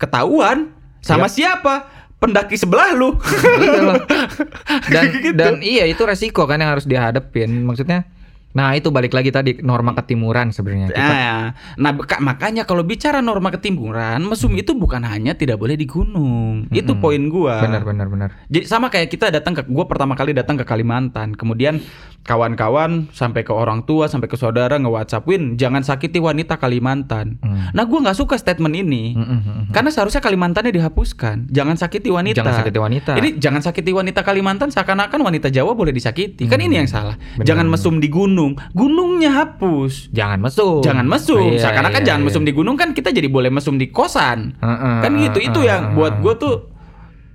ketahuan 0.00 0.72
sama 1.04 1.28
siapa 1.28 1.91
pendaki 2.22 2.54
sebelah 2.54 2.94
lu 2.94 3.18
Iya. 3.18 3.98
Dan 4.94 5.04
Gitu. 5.12 5.34
dan 5.34 5.58
iya 5.60 5.84
itu 5.84 6.00
resiko 6.06 6.46
kan 6.46 6.56
yang 6.56 6.70
harus 6.72 6.86
dihadapin. 6.86 7.66
Maksudnya 7.66 8.06
Nah, 8.52 8.72
itu 8.72 8.88
balik 8.88 9.12
lagi 9.12 9.28
tadi 9.28 9.56
norma 9.58 9.92
ketimuran 9.92 10.52
sebenarnya. 10.52 10.88
Kita- 10.88 11.00
Nah, 11.02 11.42
nah 11.74 11.90
beka- 11.90 12.20
makanya 12.20 12.62
kalau 12.62 12.82
bicara 12.82 13.18
norma 13.18 13.48
ketimuran, 13.48 14.20
mesum 14.22 14.52
itu 14.52 14.72
bukan 14.72 15.00
hanya 15.02 15.32
tidak 15.32 15.56
boleh 15.56 15.72
di 15.72 15.84
gunung. 15.84 16.68
Itu 16.68 16.92
Mm-mm. 16.92 17.00
poin 17.00 17.22
gua. 17.26 17.60
Benar 17.60 17.80
benar 17.82 18.06
benar. 18.06 18.28
Jadi 18.46 18.64
sama 18.64 18.88
kayak 18.88 19.08
kita 19.08 19.30
datang 19.30 19.52
ke 19.52 19.64
gua 19.64 19.84
pertama 19.84 20.12
kali 20.12 20.32
datang 20.32 20.54
ke 20.54 20.64
Kalimantan, 20.64 21.32
kemudian 21.32 21.80
kawan-kawan 22.22 23.08
sampai 23.10 23.40
ke 23.40 23.50
orang 23.50 23.82
tua, 23.82 24.06
sampai 24.06 24.28
ke 24.28 24.36
saudara 24.36 24.76
nge-WhatsApp, 24.76 25.24
"Win, 25.24 25.56
jangan 25.56 25.80
sakiti 25.80 26.18
wanita 26.18 26.54
Kalimantan." 26.54 27.40
Hmm. 27.40 27.72
Nah, 27.72 27.84
gua 27.84 27.98
nggak 28.00 28.14
suka 28.14 28.36
statement 28.36 28.74
ini. 28.74 29.12
Mm, 29.12 29.22
mm, 29.22 29.28
mm, 29.32 29.40
mm. 29.42 29.64
Karena 29.72 29.88
seharusnya 29.88 30.20
Kalimantannya 30.20 30.70
dihapuskan. 30.70 31.48
Jangan 31.48 31.74
sakiti 31.74 32.08
wanita. 32.08 32.36
Jangan 32.36 32.54
sakiti 32.54 32.78
wanita. 32.78 33.12
Ini 33.16 33.28
jangan 33.36 33.60
sakiti 33.60 33.90
wanita 33.90 34.20
Kalimantan 34.20 34.68
seakan-akan 34.68 35.20
wanita 35.22 35.48
Jawa 35.48 35.72
boleh 35.72 35.90
disakiti. 35.90 36.44
Kan 36.46 36.60
ini 36.60 36.78
yang 36.78 36.86
salah. 36.86 37.16
Benar. 37.34 37.46
Jangan 37.48 37.66
mesum 37.66 37.96
di 37.96 38.06
gunung. 38.06 38.41
Gunungnya 38.72 39.30
hapus. 39.32 40.10
Jangan 40.10 40.38
mesum. 40.38 40.80
Jangan 40.80 41.06
mesum. 41.06 41.38
Iya, 41.48 41.62
Seakan-akan 41.62 41.98
iya, 41.98 42.06
jangan 42.08 42.20
iya. 42.20 42.28
mesum 42.28 42.42
di 42.42 42.52
gunung 42.52 42.74
kan 42.74 42.90
kita 42.90 43.08
jadi 43.08 43.26
boleh 43.26 43.48
mesum 43.48 43.76
di 43.76 43.88
kosan. 43.88 44.58
Heeh, 44.58 44.96
kan 45.00 45.12
gitu. 45.16 45.38
heeh, 45.38 45.48
Itu 45.48 45.60
yang 45.62 45.92
buat 45.92 46.18
gue 46.18 46.34
tuh 46.36 46.56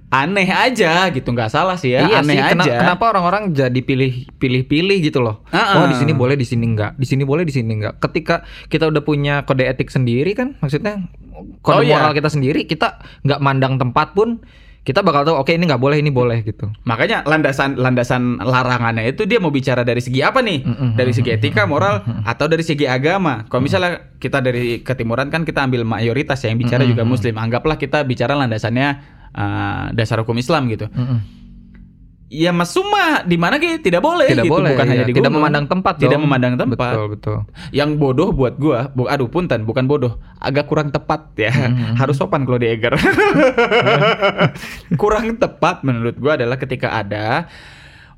aneh 0.09 0.47
aja 0.47 1.07
gitu. 1.09 1.27
nggak 1.27 1.47
salah 1.47 1.75
sih 1.75 1.91
ya. 1.91 2.03
Iya 2.03 2.19
aneh 2.21 2.33
sih, 2.33 2.43
kena- 2.45 2.63
aja. 2.63 2.79
kenapa 2.79 3.03
orang-orang 3.09 3.51
jadi 3.51 3.79
pilih 3.81 4.11
pilih-pilih 4.33 4.97
gitu 5.01 5.19
loh. 5.19 5.43
Ah, 5.49 5.75
Oh, 5.75 5.83
ah. 5.83 5.87
di 5.87 5.95
sini 5.95 6.11
boleh, 6.11 6.35
di 6.35 6.43
sini 6.43 6.63
enggak. 6.65 6.95
Di 6.95 7.03
sini 7.03 7.23
boleh, 7.23 7.43
di 7.43 7.51
sini 7.51 7.71
enggak. 7.73 7.99
Ketika 7.99 8.35
kita 8.65 8.87
udah 8.87 9.01
punya 9.01 9.43
kode 9.43 9.63
etik 9.63 9.87
sendiri 9.87 10.31
kan, 10.31 10.55
maksudnya 10.57 11.07
Oh, 11.33 11.43
kode 11.61 11.85
iya. 11.85 11.99
moral 11.99 12.11
kita 12.11 12.27
sendiri, 12.27 12.63
kita 12.63 12.97
nggak 13.21 13.39
mandang 13.39 13.75
tempat 13.75 14.11
pun 14.11 14.39
kita 14.87 15.03
bakal 15.03 15.27
tahu 15.27 15.35
oke 15.43 15.51
ini 15.51 15.67
nggak 15.67 15.83
boleh, 15.83 15.99
ini 15.99 16.07
boleh 16.07 16.47
gitu. 16.47 16.71
Makanya 16.87 17.27
landasan 17.27 17.75
landasan 17.75 18.39
larangannya 18.39 19.11
itu 19.11 19.27
dia 19.27 19.35
mau 19.43 19.51
bicara 19.51 19.83
dari 19.83 19.99
segi 19.99 20.23
apa 20.23 20.39
nih? 20.39 20.63
Dari 20.95 21.11
segi 21.11 21.35
etika, 21.35 21.67
moral, 21.67 22.07
atau 22.23 22.47
dari 22.47 22.63
segi 22.63 22.87
agama. 22.87 23.43
Kalau 23.51 23.59
misalnya 23.59 24.15
kita 24.15 24.39
dari 24.39 24.79
ketimuran 24.79 25.27
kan 25.27 25.43
kita 25.43 25.67
ambil 25.67 25.83
mayoritas 25.83 26.39
ya, 26.39 26.55
yang 26.55 26.63
bicara 26.63 26.87
juga 26.87 27.03
muslim. 27.03 27.35
Anggaplah 27.35 27.75
kita 27.75 28.07
bicara 28.07 28.31
landasannya 28.39 28.87
uh, 29.35 29.91
dasar 29.91 30.23
hukum 30.23 30.39
Islam 30.39 30.71
gitu. 30.71 30.87
Ya 32.27 32.51
mesum 32.51 32.83
mah 32.91 33.23
di 33.23 33.39
mana 33.39 33.55
gitu 33.55 33.79
tidak 33.79 34.03
boleh 34.03 34.27
Tidak 34.27 34.43
gitu, 34.43 34.59
boleh, 34.59 34.75
bukan 34.75 34.85
hanya 34.91 35.07
iya. 35.07 35.07
di 35.07 35.15
tidak 35.15 35.31
memandang 35.31 35.63
tempat 35.63 35.95
Tidak 35.95 36.19
dong. 36.19 36.27
memandang 36.27 36.59
tempat. 36.59 36.93
Betul, 36.99 37.07
betul. 37.15 37.37
Yang 37.71 37.89
bodoh 37.95 38.29
buat 38.35 38.59
gua, 38.59 38.91
bu, 38.91 39.07
aduh 39.07 39.31
punten, 39.31 39.63
bukan 39.63 39.87
bodoh, 39.87 40.19
agak 40.43 40.67
kurang 40.67 40.91
tepat 40.91 41.31
ya. 41.39 41.55
Hmm. 41.55 41.95
Harus 41.95 42.19
sopan 42.19 42.43
kalau 42.43 42.59
di 42.59 42.67
Eger. 42.67 42.99
kurang 45.01 45.39
tepat 45.39 45.87
menurut 45.87 46.19
gua 46.19 46.35
adalah 46.35 46.59
ketika 46.59 46.99
ada 46.99 47.47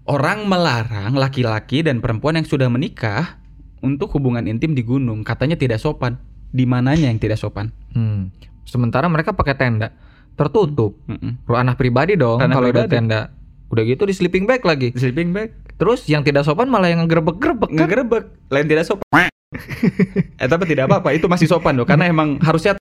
orang 0.09 0.49
melarang 0.49 1.13
laki-laki 1.13 1.85
dan 1.85 2.01
perempuan 2.01 2.41
yang 2.41 2.49
sudah 2.49 2.65
menikah 2.65 3.37
untuk 3.85 4.09
hubungan 4.17 4.41
intim 4.49 4.73
di 4.73 4.81
gunung, 4.81 5.21
katanya 5.21 5.53
tidak 5.53 5.77
sopan. 5.77 6.17
Di 6.49 6.65
mananya 6.65 7.13
yang 7.13 7.21
tidak 7.21 7.37
sopan? 7.37 7.69
Hmm. 7.93 8.33
Sementara 8.65 9.05
mereka 9.05 9.37
pakai 9.37 9.53
tenda 9.53 9.93
tertutup. 10.39 10.95
Mm-mm. 11.03 11.43
Ranah 11.43 11.75
pribadi 11.75 12.15
dong 12.15 12.39
kalau 12.39 12.71
pribadi. 12.71 12.95
tenda. 12.95 13.21
Udah 13.69 13.83
gitu 13.83 14.03
di 14.03 14.13
sleeping 14.13 14.45
bag 14.45 14.61
lagi. 14.61 14.89
Sleeping 14.93 15.29
bag, 15.29 15.53
Terus 15.77 16.03
yang 16.05 16.21
tidak 16.21 16.43
sopan 16.43 16.67
malah 16.67 16.89
yang 16.89 17.05
ngegerebek-gerebek 17.05 17.69
kan. 17.69 17.77
ngegerebek, 17.79 18.23
lain 18.49 18.65
tidak 18.67 18.85
sopan. 18.85 19.29
eh 20.41 20.47
tapi 20.47 20.63
tidak 20.65 20.85
apa-apa, 20.85 21.13
itu 21.13 21.25
masih 21.25 21.47
sopan 21.47 21.73
loh, 21.73 21.85
karena 21.85 22.05
emang 22.05 22.37
harusnya 22.39 22.75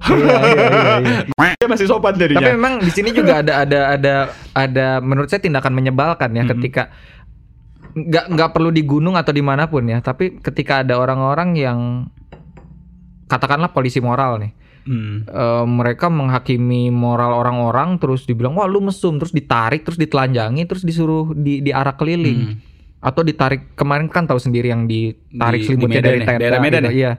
Iya, 0.00 0.18
iya, 0.18 0.66
iya, 0.66 1.18
iya. 1.30 1.54
dia 1.54 1.68
masih 1.68 1.86
sopan 1.86 2.16
jadinya. 2.16 2.42
Tapi 2.42 2.56
memang 2.56 2.74
di 2.80 2.90
sini 2.90 3.12
juga 3.12 3.44
ada 3.44 3.62
ada 3.62 3.80
ada 3.94 4.14
ada 4.52 4.86
menurut 4.98 5.28
saya 5.28 5.38
tindakan 5.38 5.70
menyebalkan 5.70 6.34
ya 6.34 6.42
Mhm. 6.42 6.50
ketika 6.56 6.82
nggak 7.90 8.24
nggak 8.30 8.50
perlu 8.50 8.70
di 8.70 8.82
gunung 8.82 9.14
atau 9.14 9.30
di 9.30 9.42
mana 9.42 9.66
pun 9.66 9.86
ya, 9.86 10.00
tapi 10.00 10.40
ketika 10.40 10.82
ada 10.82 10.96
orang-orang 10.96 11.54
yang 11.54 11.78
katakanlah 13.26 13.70
polisi 13.70 13.98
moral 13.98 14.38
nih, 14.38 14.50
Hmm. 14.82 15.22
eh, 15.22 15.64
mereka 15.64 16.06
menghakimi 16.06 16.88
moral 16.88 17.32
orang-orang 17.34 17.96
terus 17.96 18.22
dibilang 18.22 18.52
wah 18.52 18.64
lu 18.64 18.80
mesum 18.80 19.16
terus 19.16 19.30
ditarik 19.30 19.82
terus 19.82 19.96
ditelanjangi 19.96 20.64
terus 20.64 20.80
disuruh 20.80 21.32
di 21.32 21.60
diarak 21.60 21.96
keliling 21.96 22.40
Hmm. 22.40 22.56
atau 23.00 23.20
ditarik 23.20 23.72
kemarin 23.72 24.06
kan 24.06 24.24
tahu 24.24 24.36
sendiri 24.36 24.68
yang 24.68 24.84
ditarik 24.84 25.60
Di- 25.60 25.66
selimutnya 25.66 25.98
di 25.98 26.00
Medan 26.00 26.06
dari 26.06 26.18
ya? 26.18 26.26
tenda 26.26 26.40
Daerah 26.42 26.60
Medan 26.60 26.82
gitu, 26.82 26.92
iya 26.94 27.12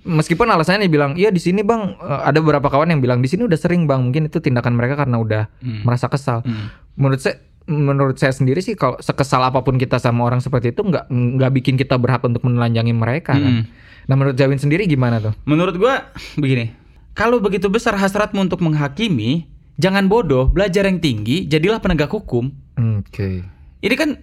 meskipun 0.00 0.46
alasannya 0.46 0.84
dibilang 0.84 1.12
iya 1.14 1.28
di 1.28 1.38
sini 1.38 1.60
bang 1.60 1.94
eh, 1.94 2.20
ada 2.24 2.38
beberapa 2.38 2.66
kawan 2.66 2.88
yang 2.88 2.98
bilang 2.98 3.18
di 3.18 3.26
sini 3.26 3.42
udah 3.42 3.56
sering 3.56 3.84
bang 3.84 4.00
mungkin 4.00 4.26
itu 4.26 4.38
tindakan 4.38 4.72
mereka 4.72 4.94
karena 4.96 5.16
udah 5.16 5.42
Hmm. 5.58 5.82
merasa 5.82 6.06
kesal 6.06 6.40
Hmm. 6.40 6.70
menurut 6.94 7.18
saya 7.18 7.38
menurut 7.64 8.16
saya 8.16 8.32
sendiri 8.32 8.58
sih 8.58 8.72
kalau 8.72 8.96
sekesal 8.98 9.38
apa 9.40 9.60
pun 9.60 9.76
kita 9.76 9.98
sama 9.98 10.24
orang 10.24 10.40
seperti 10.40 10.72
itu 10.72 10.80
nggak 10.80 11.06
nggak 11.06 11.50
bikin 11.52 11.76
kita 11.76 11.94
berhak 11.94 12.22
untuk 12.22 12.40
menelanjangi 12.40 12.90
mereka 12.90 13.34
kan 13.34 13.42
Hmm. 13.60 13.64
nah 14.04 14.14
menurut 14.14 14.34
Jawin 14.34 14.56
sendiri 14.56 14.86
gimana 14.86 15.18
tuh 15.18 15.36
Menurut 15.44 15.76
gua 15.76 16.08
begini, 16.34 16.72
kalau 17.18 17.42
begitu 17.42 17.66
besar 17.66 17.98
hasratmu 17.98 18.46
untuk 18.46 18.62
menghakimi, 18.62 19.50
jangan 19.82 20.06
bodoh, 20.06 20.46
belajar 20.46 20.86
yang 20.86 21.02
tinggi, 21.02 21.50
jadilah 21.50 21.82
penegak 21.82 22.14
hukum. 22.14 22.54
oke 22.78 23.42
Ini 23.82 23.94
kan 23.98 24.22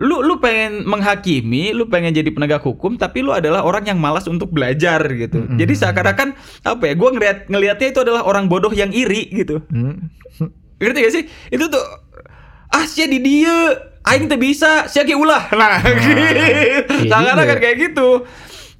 lu 0.00 0.22
lu 0.22 0.38
pengen 0.38 0.86
menghakimi, 0.86 1.74
lu 1.74 1.90
pengen 1.90 2.14
jadi 2.14 2.30
penegak 2.30 2.62
hukum, 2.62 2.94
tapi 2.96 3.20
lu 3.20 3.34
adalah 3.34 3.66
orang 3.66 3.84
yang 3.90 3.98
malas 3.98 4.30
untuk 4.30 4.54
belajar 4.54 5.02
gitu. 5.10 5.42
Mm-mm. 5.42 5.58
Jadi 5.58 5.72
seakan-akan 5.74 6.38
apa 6.64 6.82
ya? 6.86 6.94
Gua 6.94 7.10
ngeliat 7.12 7.50
ngelihatnya 7.50 7.88
itu 7.92 8.00
adalah 8.00 8.22
orang 8.24 8.46
bodoh 8.46 8.72
yang 8.72 8.94
iri 8.94 9.28
gitu. 9.34 9.60
Hmm. 9.68 10.08
Ngerti 10.80 10.98
gak 11.04 11.14
sih? 11.18 11.24
Itu 11.52 11.68
tuh 11.68 11.82
ah 12.70 12.86
sia 12.88 13.04
di 13.10 13.20
dia 13.20 13.52
aing 14.08 14.32
teh 14.32 14.40
bisa, 14.40 14.88
sia 14.88 15.04
ge 15.04 15.12
ulah. 15.12 15.52
Nah, 15.58 15.84
gitu. 15.84 16.08
iya 16.16 16.80
Seakan-akan 17.10 17.56
juga. 17.58 17.62
kayak 17.62 17.76
gitu. 17.90 18.08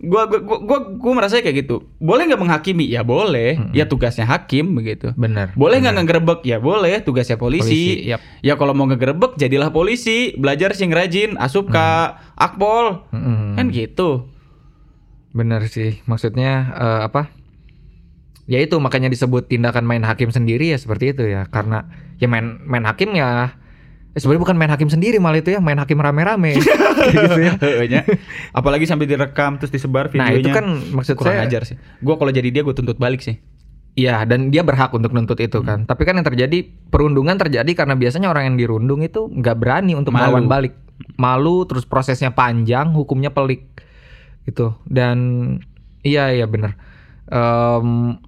Gua 0.00 0.24
gua 0.24 0.40
gua 0.40 0.58
gua, 0.64 0.78
gua 0.96 1.12
merasa 1.12 1.44
kayak 1.44 1.68
gitu. 1.68 1.84
Boleh 2.00 2.24
nggak 2.24 2.40
menghakimi? 2.40 2.88
Ya 2.88 3.04
boleh. 3.04 3.60
Mm-mm. 3.60 3.76
Ya 3.76 3.84
tugasnya 3.84 4.24
hakim 4.24 4.72
begitu. 4.72 5.12
benar 5.12 5.52
Boleh 5.52 5.76
nggak 5.84 6.00
ngegerebek? 6.00 6.40
Ya 6.48 6.56
boleh, 6.56 7.04
tugasnya 7.04 7.36
polisi. 7.36 8.00
polisi 8.00 8.08
yap. 8.08 8.24
Ya 8.40 8.56
kalau 8.56 8.72
mau 8.72 8.88
ngegerebek 8.88 9.36
jadilah 9.36 9.68
polisi, 9.68 10.32
belajar 10.40 10.72
sing 10.72 10.88
rajin, 10.88 11.36
asup 11.36 11.68
ke 11.68 11.86
Akpol. 12.40 13.04
Mm-mm. 13.12 13.60
Kan 13.60 13.68
gitu. 13.76 14.24
Bener 15.36 15.68
sih, 15.68 16.00
maksudnya 16.08 16.72
eh, 16.74 17.00
apa? 17.04 17.28
Ya 18.50 18.58
itu 18.58 18.74
makanya 18.80 19.12
disebut 19.12 19.46
tindakan 19.46 19.86
main 19.86 20.02
hakim 20.02 20.32
sendiri 20.34 20.74
ya 20.74 20.78
seperti 20.80 21.14
itu 21.14 21.22
ya, 21.28 21.46
karena 21.46 21.86
ya 22.18 22.26
main 22.26 22.58
main 22.64 22.82
hakim 22.88 23.12
ya. 23.14 23.54
Eh, 24.10 24.18
sebenarnya 24.18 24.42
bukan 24.42 24.56
main 24.58 24.70
hakim 24.74 24.90
sendiri 24.90 25.22
malah 25.22 25.38
itu 25.38 25.54
ya, 25.54 25.62
main 25.62 25.78
hakim 25.78 26.02
rame-rame. 26.02 26.58
gitu 27.14 27.38
ya. 27.38 27.54
Heehnya. 27.62 28.02
Apalagi 28.50 28.82
sampai 28.82 29.06
direkam 29.06 29.54
terus 29.62 29.70
disebar 29.70 30.10
Nah 30.10 30.34
videonya. 30.34 30.42
itu 30.42 30.48
kan 30.50 30.66
maksud 30.90 31.14
kurang 31.14 31.38
saya, 31.38 31.46
ajar 31.46 31.62
sih. 31.62 31.76
Gua 32.02 32.18
kalau 32.18 32.34
jadi 32.34 32.50
dia 32.50 32.66
gue 32.66 32.74
tuntut 32.74 32.98
balik 32.98 33.22
sih. 33.22 33.38
Iya 33.94 34.22
dan 34.22 34.54
dia 34.54 34.62
berhak 34.62 34.90
untuk 34.94 35.10
nuntut 35.14 35.38
itu 35.38 35.62
kan. 35.62 35.86
Tapi 35.86 36.02
kan 36.06 36.18
yang 36.18 36.26
terjadi 36.26 36.62
perundungan 36.90 37.38
terjadi 37.38 37.70
karena 37.74 37.94
biasanya 37.98 38.30
orang 38.30 38.54
yang 38.54 38.56
dirundung 38.58 39.02
itu 39.02 39.26
nggak 39.30 39.56
berani 39.58 39.98
untuk 39.98 40.14
Malu. 40.14 40.30
melawan 40.30 40.46
balik, 40.46 40.74
malu 41.18 41.66
terus 41.66 41.86
prosesnya 41.86 42.30
panjang, 42.30 42.94
hukumnya 42.94 43.34
pelik 43.34 43.66
gitu. 44.46 44.78
Dan 44.86 45.18
iya 46.02 46.30
iya 46.30 46.46
bener. 46.46 46.78
Em, 47.30 48.18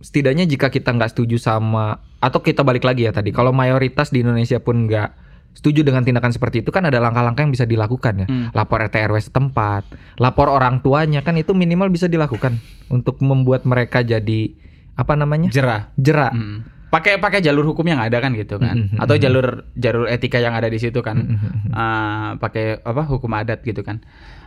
setidaknya 0.00 0.44
jika 0.44 0.68
kita 0.68 0.92
nggak 0.92 1.16
setuju 1.16 1.40
sama 1.40 2.00
atau 2.20 2.40
kita 2.40 2.60
balik 2.66 2.84
lagi 2.84 3.08
ya 3.08 3.12
tadi, 3.12 3.32
kalau 3.32 3.52
mayoritas 3.52 4.12
di 4.12 4.20
Indonesia 4.20 4.60
pun 4.60 4.88
nggak 4.88 5.26
setuju 5.56 5.80
dengan 5.80 6.04
tindakan 6.04 6.36
seperti 6.36 6.60
itu 6.60 6.68
kan 6.68 6.84
ada 6.84 7.00
langkah-langkah 7.00 7.40
yang 7.40 7.52
bisa 7.52 7.64
dilakukan 7.64 8.24
ya. 8.24 8.26
Hmm. 8.28 8.52
Lapor 8.52 8.84
RT 8.84 9.08
RW 9.08 9.16
setempat, 9.24 9.88
lapor 10.20 10.52
orang 10.52 10.84
tuanya 10.84 11.24
kan 11.24 11.32
itu 11.40 11.56
minimal 11.56 11.88
bisa 11.88 12.12
dilakukan 12.12 12.60
untuk 12.92 13.24
membuat 13.24 13.64
mereka 13.64 14.04
jadi 14.04 14.52
apa 14.96 15.12
namanya? 15.16 15.52
Jerah. 15.52 15.92
jerak. 15.96 16.32
Mm. 16.32 16.58
Pakai 16.88 17.20
pakai 17.20 17.44
jalur 17.44 17.68
hukum 17.68 17.84
yang 17.84 18.00
ada 18.00 18.16
kan 18.16 18.32
gitu 18.32 18.56
kan. 18.56 18.88
Mm, 18.88 18.96
mm, 18.96 19.02
Atau 19.04 19.20
mm. 19.20 19.22
jalur 19.22 19.46
jalur 19.76 20.04
etika 20.08 20.40
yang 20.40 20.56
ada 20.56 20.72
di 20.72 20.80
situ 20.80 21.04
kan. 21.04 21.20
Mm, 21.20 21.76
Ah, 21.76 22.40
pakai 22.40 22.80
apa 22.80 23.04
hukum 23.04 23.28
adat 23.36 23.60
gitu 23.60 23.84
kan. 23.84 24.00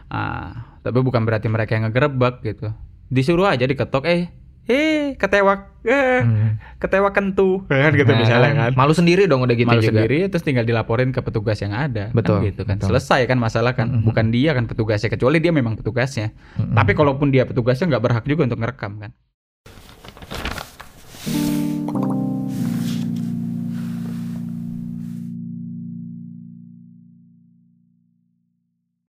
Ah, 0.09 0.73
tapi 0.81 1.05
bukan 1.05 1.21
berarti 1.21 1.45
mereka 1.45 1.77
yang 1.77 1.85
ngegerebek 1.89 2.41
gitu. 2.41 2.73
Disuruh 3.13 3.45
aja 3.45 3.61
diketok 3.69 4.09
eh 4.09 4.33
eh 4.69 5.17
ketewak 5.17 5.59
eh 5.81 6.21
Hmm. 6.21 6.61
ketewak 6.77 7.11
kentu 7.11 7.65
kan 7.65 7.89
gitu 7.91 8.05
Nah, 8.05 8.19
misalnya 8.19 8.51
kan. 8.53 8.71
Malu 8.73 8.93
sendiri 8.93 9.25
dong 9.25 9.41
udah 9.41 9.55
gitu 9.55 9.65
Malu 9.65 9.81
juga. 9.81 9.97
sendiri 9.97 10.27
terus 10.27 10.43
tinggal 10.43 10.61
dilaporin 10.61 11.09
ke 11.09 11.19
petugas 11.19 11.57
yang 11.57 11.73
ada 11.73 12.11
Betul, 12.11 12.37
kan 12.37 12.45
gitu 12.45 12.61
kan 12.63 12.75
betul. 12.77 12.93
selesai 12.93 13.25
kan 13.25 13.37
masalah 13.37 13.73
kan 13.73 13.87
Mm-mm. 13.89 14.05
bukan 14.05 14.29
dia 14.29 14.51
kan 14.51 14.63
petugasnya 14.63 15.09
kecuali 15.09 15.37
dia 15.37 15.49
memang 15.49 15.73
petugasnya 15.73 16.35
Mm-mm. 16.55 16.75
tapi 16.75 16.91
kalaupun 16.93 17.27
dia 17.27 17.43
petugasnya 17.43 17.89
nggak 17.89 18.03
berhak 18.03 18.25
juga 18.25 18.45
untuk 18.45 18.59
ngerekam 18.59 18.93
kan 18.99 19.11